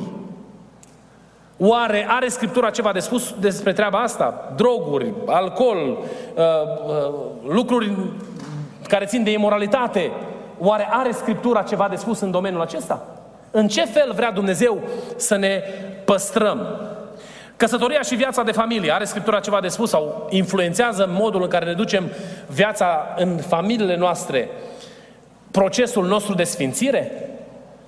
Oare 1.65 2.07
are 2.09 2.29
Scriptura 2.29 2.71
ceva 2.71 2.93
de 2.93 2.99
spus 2.99 3.35
despre 3.41 3.73
treaba 3.73 3.99
asta? 3.99 4.53
Droguri, 4.57 5.13
alcool, 5.27 5.79
uh, 5.79 6.45
uh, 6.87 7.15
lucruri 7.49 7.93
care 8.89 9.05
țin 9.05 9.25
de 9.25 9.33
imoralitate. 9.33 10.11
Oare 10.59 10.89
are 10.91 11.11
Scriptura 11.11 11.63
ceva 11.63 11.89
de 11.89 11.97
spus 11.97 12.21
în 12.21 12.31
domeniul 12.31 12.61
acesta? 12.61 13.07
În 13.51 13.69
ce 13.69 13.85
fel 13.85 14.13
vrea 14.15 14.31
Dumnezeu 14.31 14.81
să 15.17 15.37
ne 15.37 15.63
păstrăm? 16.05 16.67
Căsătoria 17.57 18.03
și 18.03 18.15
viața 18.15 18.43
de 18.43 18.53
familie, 18.53 18.93
are 18.93 19.05
Scriptura 19.05 19.41
ceva 19.41 19.61
de 19.61 19.69
spus 19.69 19.91
sau 19.91 20.27
influențează 20.31 21.09
modul 21.11 21.43
în 21.43 21.49
care 21.49 21.65
ne 21.65 21.73
ducem 21.73 22.11
viața 22.47 23.15
în 23.17 23.37
familiile 23.37 23.97
noastre, 23.97 24.49
procesul 25.51 26.07
nostru 26.07 26.35
de 26.35 26.45
sfințire? 26.45 27.32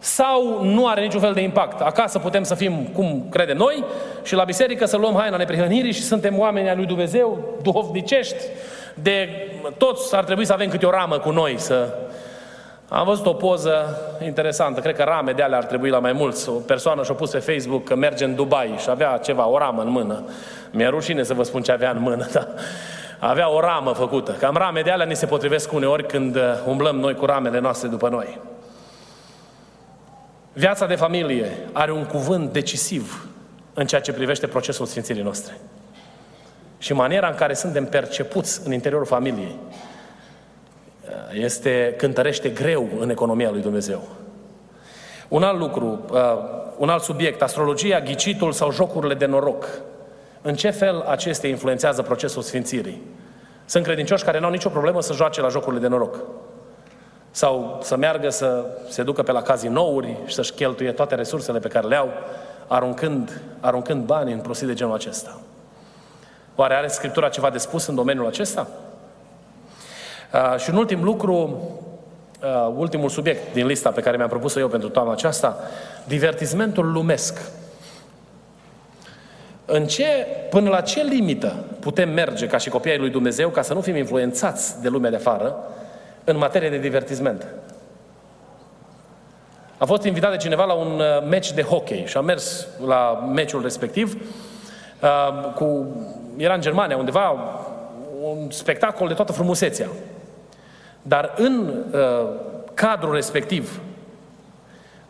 Sau 0.05 0.65
nu 0.65 0.87
are 0.87 1.01
niciun 1.01 1.21
fel 1.21 1.33
de 1.33 1.41
impact? 1.41 1.81
Acasă 1.81 2.19
putem 2.19 2.43
să 2.43 2.55
fim 2.55 2.89
cum 2.93 3.27
credem 3.31 3.57
noi 3.57 3.85
și 4.23 4.35
la 4.35 4.45
biserică 4.45 4.85
să 4.85 4.97
luăm 4.97 5.15
haina 5.17 5.37
neprihănirii 5.37 5.93
și 5.93 6.03
suntem 6.03 6.39
oameni 6.39 6.69
ai 6.69 6.77
lui 6.77 6.87
Dumnezeu, 6.87 7.39
duhovnicești, 7.63 8.45
de 8.95 9.29
toți 9.77 10.17
ar 10.17 10.25
trebui 10.25 10.45
să 10.45 10.53
avem 10.53 10.69
câte 10.69 10.87
o 10.87 10.91
ramă 10.91 11.19
cu 11.19 11.31
noi, 11.31 11.55
să 11.59 11.89
am 12.89 13.05
văzut 13.05 13.27
o 13.27 13.33
poză 13.33 14.01
interesantă, 14.25 14.81
cred 14.81 14.97
că 14.97 15.03
rame 15.03 15.33
de 15.33 15.43
alea 15.43 15.59
ar 15.59 15.65
trebui 15.65 15.91
la 15.91 15.99
mai 15.99 16.13
mulți. 16.13 16.49
O 16.49 16.53
persoană 16.53 17.03
și-a 17.03 17.15
pus 17.15 17.31
pe 17.31 17.39
Facebook 17.39 17.85
că 17.85 17.95
merge 17.95 18.25
în 18.25 18.35
Dubai 18.35 18.75
și 18.79 18.91
avea 18.91 19.17
ceva, 19.17 19.47
o 19.47 19.59
ramă 19.59 19.83
în 19.83 19.91
mână. 19.91 20.25
Mi-e 20.71 20.89
rușine 20.89 21.23
să 21.23 21.35
vă 21.35 21.43
spun 21.43 21.63
ce 21.63 21.73
avea 21.73 21.91
în 21.91 22.01
mână, 22.01 22.27
dar 22.33 22.49
avea 23.19 23.51
o 23.51 23.61
ramă 23.61 23.93
făcută. 23.93 24.33
Cam 24.33 24.57
rame 24.57 24.81
de 24.81 24.91
alea 24.91 25.07
ni 25.07 25.17
se 25.17 25.27
potrivesc 25.27 25.73
uneori 25.73 26.07
când 26.07 26.37
uh, 26.37 26.43
umblăm 26.67 26.97
noi 26.97 27.15
cu 27.15 27.25
ramele 27.25 27.61
noastre 27.61 27.89
după 27.89 28.09
noi. 28.09 28.39
Viața 30.57 30.87
de 30.87 30.95
familie 30.95 31.47
are 31.73 31.93
un 31.93 32.05
cuvânt 32.05 32.53
decisiv 32.53 33.29
în 33.75 33.87
ceea 33.87 34.01
ce 34.01 34.13
privește 34.13 34.47
procesul 34.47 34.87
sfințirii 34.87 35.23
noastre. 35.23 35.59
Și 36.79 36.93
maniera 36.93 37.29
în 37.29 37.35
care 37.35 37.55
suntem 37.55 37.87
percepuți 37.87 38.61
în 38.65 38.73
interiorul 38.73 39.07
familiei 39.07 39.57
este, 41.33 41.95
cântărește 41.97 42.49
greu 42.49 42.89
în 42.99 43.11
economia 43.11 43.51
lui 43.51 43.61
Dumnezeu. 43.61 44.09
Un 45.29 45.43
alt 45.43 45.59
lucru, 45.59 46.05
uh, 46.11 46.21
un 46.77 46.89
alt 46.89 47.03
subiect, 47.03 47.43
astrologia, 47.43 48.01
ghicitul 48.01 48.53
sau 48.53 48.73
jocurile 48.73 49.15
de 49.15 49.27
noroc. 49.27 49.67
În 50.43 50.55
ce 50.55 50.71
fel 50.71 51.01
acestea 51.01 51.51
influențează 51.51 52.03
procesul 52.03 52.43
sfințirii? 52.43 53.03
Sunt 53.65 53.85
credincioși 53.85 54.25
care 54.25 54.39
nu 54.39 54.45
au 54.45 54.51
nicio 54.51 54.69
problemă 54.69 55.03
să 55.03 55.13
joace 55.13 55.41
la 55.41 55.49
jocurile 55.49 55.81
de 55.81 55.89
noroc. 55.89 56.17
Sau 57.35 57.81
să 57.83 57.97
meargă 57.97 58.31
să 58.31 58.65
se 58.89 59.03
ducă 59.03 59.23
pe 59.23 59.33
la 59.33 59.43
cazinouri 59.43 60.17
și 60.27 60.35
să-și 60.35 60.53
cheltuie 60.53 60.93
toate 60.93 61.15
resursele 61.15 61.59
pe 61.59 61.69
care 61.69 61.87
le 61.87 61.97
au, 61.97 62.09
aruncând, 62.67 63.41
aruncând 63.61 64.05
bani 64.05 64.33
în 64.33 64.39
prostii 64.39 64.67
de 64.67 64.75
genul 64.75 64.95
acesta. 64.95 65.41
Oare 66.55 66.75
are 66.75 66.89
Scriptura 66.89 67.29
ceva 67.29 67.51
de 67.51 67.59
spus 67.59 67.87
în 67.87 67.95
domeniul 67.95 68.27
acesta? 68.27 68.67
Uh, 70.33 70.59
și 70.59 70.71
un 70.71 70.77
ultim 70.77 71.03
lucru, 71.03 71.61
uh, 72.43 72.73
ultimul 72.77 73.09
subiect 73.09 73.53
din 73.53 73.67
lista 73.67 73.91
pe 73.91 74.01
care 74.01 74.17
mi-am 74.17 74.29
propus-o 74.29 74.61
eu 74.61 74.69
pentru 74.69 74.89
toamna 74.89 75.13
aceasta, 75.13 75.59
divertismentul 76.07 76.93
lumesc. 76.93 77.41
În 79.65 79.87
ce, 79.87 80.27
până 80.51 80.71
la 80.71 80.81
ce 80.81 81.03
limită 81.03 81.65
putem 81.81 82.11
merge 82.11 82.47
ca 82.47 82.57
și 82.57 82.69
copiii 82.69 82.99
lui 82.99 83.11
Dumnezeu 83.11 83.49
ca 83.49 83.63
să 83.63 83.75
nu 83.75 83.81
fim 83.81 83.97
influențați 83.97 84.83
de 84.83 84.89
lumea 84.89 85.11
de 85.11 85.17
afară 85.17 85.57
în 86.25 86.37
materie 86.37 86.71
de 86.71 86.79
divertisment? 86.79 87.47
A 89.79 89.85
fost 89.85 90.03
invitat 90.03 90.31
de 90.31 90.37
cineva 90.37 90.65
la 90.65 90.73
un 90.73 91.01
uh, 91.01 91.29
meci 91.29 91.53
de 91.53 91.63
hockey 91.63 92.05
și 92.07 92.17
a 92.17 92.21
mers 92.21 92.67
la 92.87 93.31
meciul 93.35 93.63
respectiv 93.63 94.17
cu, 95.55 95.87
era 96.37 96.55
în 96.55 96.61
Germania 96.61 96.97
undeva 96.97 97.35
un 98.21 98.51
spectacol 98.51 99.09
de 99.09 99.15
toată 99.15 99.33
frumusețea. 99.33 99.89
Dar 101.03 101.33
în 101.37 101.85
uh, 101.93 102.29
cadrul 102.75 103.15
respectiv, 103.15 103.81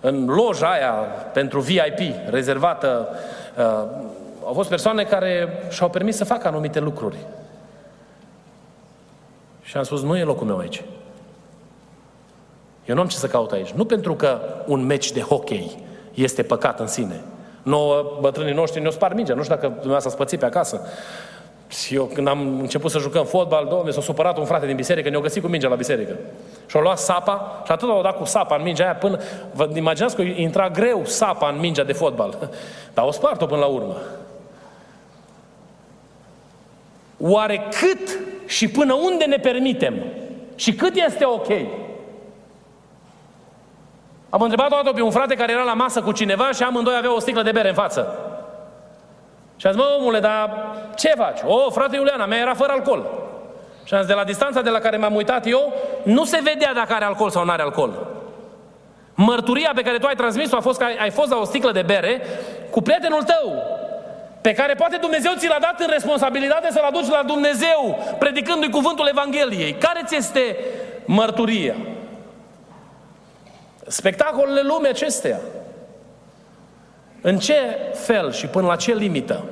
în 0.00 0.26
loja 0.26 0.70
aia 0.70 0.90
pentru 1.32 1.60
VIP 1.60 2.00
rezervată, 2.30 3.08
uh, 3.58 3.64
au 4.44 4.52
fost 4.52 4.68
persoane 4.68 5.04
care 5.04 5.48
și-au 5.70 5.90
permis 5.90 6.16
să 6.16 6.24
facă 6.24 6.48
anumite 6.48 6.80
lucruri. 6.80 7.16
Și 9.62 9.76
am 9.76 9.82
spus, 9.82 10.02
nu 10.02 10.16
e 10.16 10.22
locul 10.22 10.46
meu 10.46 10.58
aici. 10.58 10.82
Eu 12.84 12.94
nu 12.94 13.00
am 13.00 13.06
ce 13.06 13.16
să 13.16 13.26
caut 13.26 13.52
aici. 13.52 13.70
Nu 13.70 13.84
pentru 13.84 14.14
că 14.14 14.40
un 14.66 14.86
meci 14.86 15.12
de 15.12 15.20
hockey 15.20 15.78
este 16.14 16.42
păcat 16.42 16.80
în 16.80 16.86
sine. 16.86 17.20
Nouă, 17.62 18.18
bătrânii 18.20 18.54
noștri 18.54 18.80
ne-o 18.80 18.90
spar 18.90 19.14
mingea. 19.14 19.34
Nu 19.34 19.42
știu 19.42 19.54
dacă 19.54 19.66
dumneavoastră 19.66 20.10
ați 20.10 20.18
pățit 20.18 20.38
pe 20.38 20.44
acasă. 20.44 20.80
Și 21.68 21.94
eu 21.94 22.04
când 22.04 22.28
am 22.28 22.58
început 22.60 22.90
să 22.90 22.98
jucăm 22.98 23.24
fotbal, 23.24 23.66
domne, 23.70 23.90
s-a 23.90 24.00
supărat 24.00 24.38
un 24.38 24.44
frate 24.44 24.66
din 24.66 24.76
biserică, 24.76 25.08
ne-a 25.08 25.20
găsit 25.20 25.42
cu 25.42 25.48
mingea 25.48 25.68
la 25.68 25.74
biserică. 25.74 26.16
Și-a 26.66 26.80
luat 26.80 26.98
sapa 26.98 27.62
și 27.64 27.72
atât 27.72 27.88
au 27.88 28.02
dat 28.02 28.18
cu 28.18 28.24
sapa 28.24 28.56
în 28.56 28.62
mingea 28.62 28.84
aia 28.84 28.94
până... 28.94 29.20
Vă 29.52 29.70
imaginați 29.74 30.16
că 30.16 30.22
intra 30.22 30.68
greu 30.68 31.04
sapa 31.04 31.48
în 31.48 31.60
mingea 31.60 31.84
de 31.84 31.92
fotbal. 31.92 32.50
Dar 32.94 33.06
o 33.06 33.10
spart-o 33.10 33.46
până 33.46 33.60
la 33.60 33.66
urmă. 33.66 33.96
Oare 37.20 37.68
cât 37.80 38.18
și 38.46 38.68
până 38.68 38.94
unde 38.94 39.24
ne 39.24 39.36
permitem? 39.36 39.94
Și 40.54 40.72
cât 40.72 40.94
este 41.06 41.24
ok? 41.24 41.48
Am 44.34 44.40
întrebat 44.40 44.72
o 44.72 44.74
dată 44.74 44.92
pe 44.92 45.02
un 45.02 45.10
frate 45.10 45.34
care 45.34 45.52
era 45.52 45.62
la 45.62 45.72
masă 45.72 46.00
cu 46.02 46.12
cineva 46.12 46.50
și 46.52 46.62
amândoi 46.62 46.96
aveau 46.96 47.14
o 47.14 47.18
sticlă 47.18 47.42
de 47.42 47.52
bere 47.52 47.68
în 47.68 47.74
față. 47.74 48.18
Și 49.56 49.66
a 49.66 49.70
zis, 49.70 49.80
mă, 49.80 49.96
omule, 49.98 50.20
dar 50.20 50.50
ce 50.96 51.12
faci? 51.16 51.38
O, 51.46 51.70
frate 51.70 51.96
Iuliana, 51.96 52.26
mea 52.26 52.38
era 52.38 52.54
fără 52.54 52.72
alcool. 52.72 53.06
Și 53.84 53.94
am 53.94 54.00
zis, 54.00 54.08
de 54.08 54.14
la 54.14 54.24
distanța 54.24 54.60
de 54.60 54.70
la 54.70 54.78
care 54.78 54.96
m-am 54.96 55.14
uitat 55.14 55.46
eu, 55.46 55.72
nu 56.02 56.24
se 56.24 56.40
vedea 56.42 56.74
dacă 56.74 56.92
are 56.92 57.04
alcool 57.04 57.30
sau 57.30 57.44
nu 57.44 57.50
are 57.50 57.62
alcool. 57.62 58.06
Mărturia 59.14 59.72
pe 59.74 59.82
care 59.82 59.98
tu 59.98 60.06
ai 60.06 60.14
transmis-o 60.14 60.56
a 60.56 60.60
fost 60.60 60.78
că 60.78 60.84
ai, 60.84 60.96
ai 60.96 61.10
fost 61.10 61.30
la 61.30 61.36
o 61.36 61.44
sticlă 61.44 61.72
de 61.72 61.82
bere 61.82 62.22
cu 62.70 62.82
prietenul 62.82 63.22
tău, 63.22 63.62
pe 64.40 64.52
care 64.52 64.74
poate 64.74 64.96
Dumnezeu 64.96 65.32
ți 65.36 65.48
l-a 65.48 65.58
dat 65.60 65.80
în 65.80 65.88
responsabilitate 65.90 66.68
să-l 66.70 66.84
aduci 66.86 67.08
la 67.08 67.22
Dumnezeu, 67.26 67.98
predicându-i 68.18 68.70
cuvântul 68.70 69.08
Evangheliei. 69.08 69.72
Care 69.72 70.02
ți 70.04 70.16
este 70.16 70.56
mărturia? 71.04 71.74
Spectacolele 73.86 74.60
lumii 74.62 74.88
acestea. 74.88 75.40
În 77.20 77.38
ce 77.38 77.54
fel 77.94 78.32
și 78.32 78.46
până 78.46 78.66
la 78.66 78.76
ce 78.76 78.94
limită? 78.94 79.44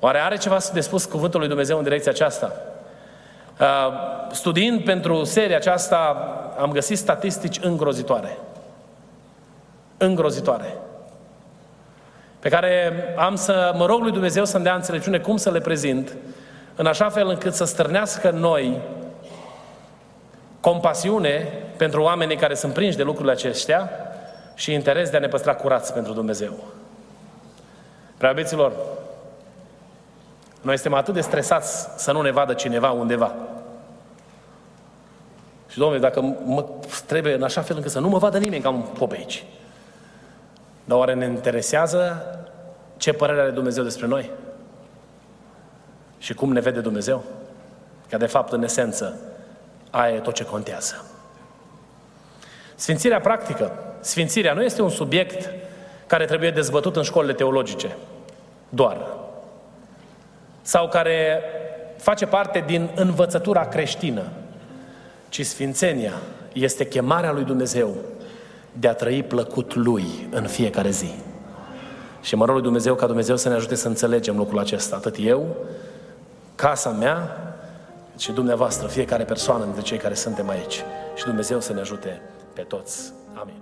Oare 0.00 0.18
are 0.18 0.36
ceva 0.36 0.58
de 0.72 0.80
spus 0.80 1.04
cuvântul 1.04 1.38
lui 1.38 1.48
Dumnezeu 1.48 1.76
în 1.76 1.82
direcția 1.82 2.10
aceasta? 2.10 2.52
Uh, 3.60 3.66
studiind 4.32 4.84
pentru 4.84 5.24
seria 5.24 5.56
aceasta, 5.56 5.96
am 6.58 6.72
găsit 6.72 6.98
statistici 6.98 7.58
îngrozitoare. 7.62 8.38
Îngrozitoare. 9.96 10.74
Pe 12.38 12.48
care 12.48 12.92
am 13.16 13.34
să 13.36 13.74
mă 13.76 13.86
rog 13.86 14.00
lui 14.00 14.12
Dumnezeu 14.12 14.44
să-mi 14.44 14.64
dea 14.64 14.74
înțelepciune 14.74 15.18
cum 15.18 15.36
să 15.36 15.50
le 15.50 15.60
prezint, 15.60 16.16
în 16.76 16.86
așa 16.86 17.08
fel 17.08 17.28
încât 17.28 17.54
să 17.54 17.64
stârnească 17.64 18.30
noi 18.30 18.80
compasiune 20.62 21.48
pentru 21.76 22.02
oamenii 22.02 22.36
care 22.36 22.54
sunt 22.54 22.72
prinși 22.72 22.96
de 22.96 23.02
lucrurile 23.02 23.32
acestea 23.32 23.90
și 24.54 24.72
interes 24.72 25.10
de 25.10 25.16
a 25.16 25.20
ne 25.20 25.28
păstra 25.28 25.54
curați 25.54 25.92
pentru 25.92 26.12
Dumnezeu. 26.12 26.64
Preabeților, 28.16 28.72
noi 30.60 30.78
suntem 30.78 30.98
atât 30.98 31.14
de 31.14 31.20
stresați 31.20 31.88
să 31.96 32.12
nu 32.12 32.20
ne 32.20 32.30
vadă 32.30 32.52
cineva 32.52 32.90
undeva. 32.90 33.34
Și, 35.68 35.78
domnule, 35.78 36.00
dacă 36.00 36.20
mă 36.44 36.64
trebuie 37.06 37.34
în 37.34 37.42
așa 37.42 37.60
fel 37.60 37.76
încât 37.76 37.90
să 37.90 38.00
nu 38.00 38.08
mă 38.08 38.18
vadă 38.18 38.38
nimeni 38.38 38.62
ca 38.62 38.68
un 38.68 38.80
pop 38.80 39.12
aici. 39.12 39.44
Dar 40.84 40.98
oare 40.98 41.14
ne 41.14 41.24
interesează 41.24 42.26
ce 42.96 43.12
părere 43.12 43.40
are 43.40 43.50
Dumnezeu 43.50 43.82
despre 43.84 44.06
noi? 44.06 44.30
Și 46.18 46.34
cum 46.34 46.52
ne 46.52 46.60
vede 46.60 46.80
Dumnezeu? 46.80 47.22
Că, 48.08 48.16
de 48.16 48.26
fapt, 48.26 48.52
în 48.52 48.62
esență, 48.62 49.18
aia 49.92 50.14
e 50.14 50.18
tot 50.18 50.34
ce 50.34 50.44
contează. 50.44 51.04
Sfințirea 52.74 53.20
practică. 53.20 53.72
Sfințirea 54.00 54.52
nu 54.52 54.62
este 54.62 54.82
un 54.82 54.90
subiect 54.90 55.50
care 56.06 56.24
trebuie 56.24 56.50
dezbătut 56.50 56.96
în 56.96 57.02
școlile 57.02 57.32
teologice. 57.32 57.96
Doar. 58.68 59.06
Sau 60.62 60.88
care 60.88 61.42
face 61.96 62.26
parte 62.26 62.64
din 62.66 62.90
învățătura 62.94 63.64
creștină. 63.64 64.22
Ci 65.28 65.46
sfințenia 65.46 66.12
este 66.52 66.86
chemarea 66.86 67.32
lui 67.32 67.44
Dumnezeu 67.44 67.94
de 68.72 68.88
a 68.88 68.94
trăi 68.94 69.22
plăcut 69.22 69.74
Lui 69.74 70.28
în 70.30 70.46
fiecare 70.46 70.90
zi. 70.90 71.10
Și 72.20 72.34
mă 72.34 72.44
rog 72.44 72.54
lui 72.54 72.62
Dumnezeu 72.62 72.94
ca 72.94 73.06
Dumnezeu 73.06 73.36
să 73.36 73.48
ne 73.48 73.54
ajute 73.54 73.74
să 73.74 73.88
înțelegem 73.88 74.36
lucrul 74.36 74.58
acesta. 74.58 74.96
Atât 74.96 75.16
eu, 75.18 75.56
casa 76.54 76.90
mea, 76.90 77.36
și 78.22 78.32
dumneavoastră, 78.32 78.86
fiecare 78.86 79.24
persoană 79.24 79.64
dintre 79.64 79.82
cei 79.82 79.98
care 79.98 80.14
suntem 80.14 80.48
aici. 80.48 80.82
Și 81.14 81.24
Dumnezeu 81.24 81.60
să 81.60 81.72
ne 81.72 81.80
ajute 81.80 82.20
pe 82.52 82.62
toți. 82.62 83.12
Amin. 83.34 83.60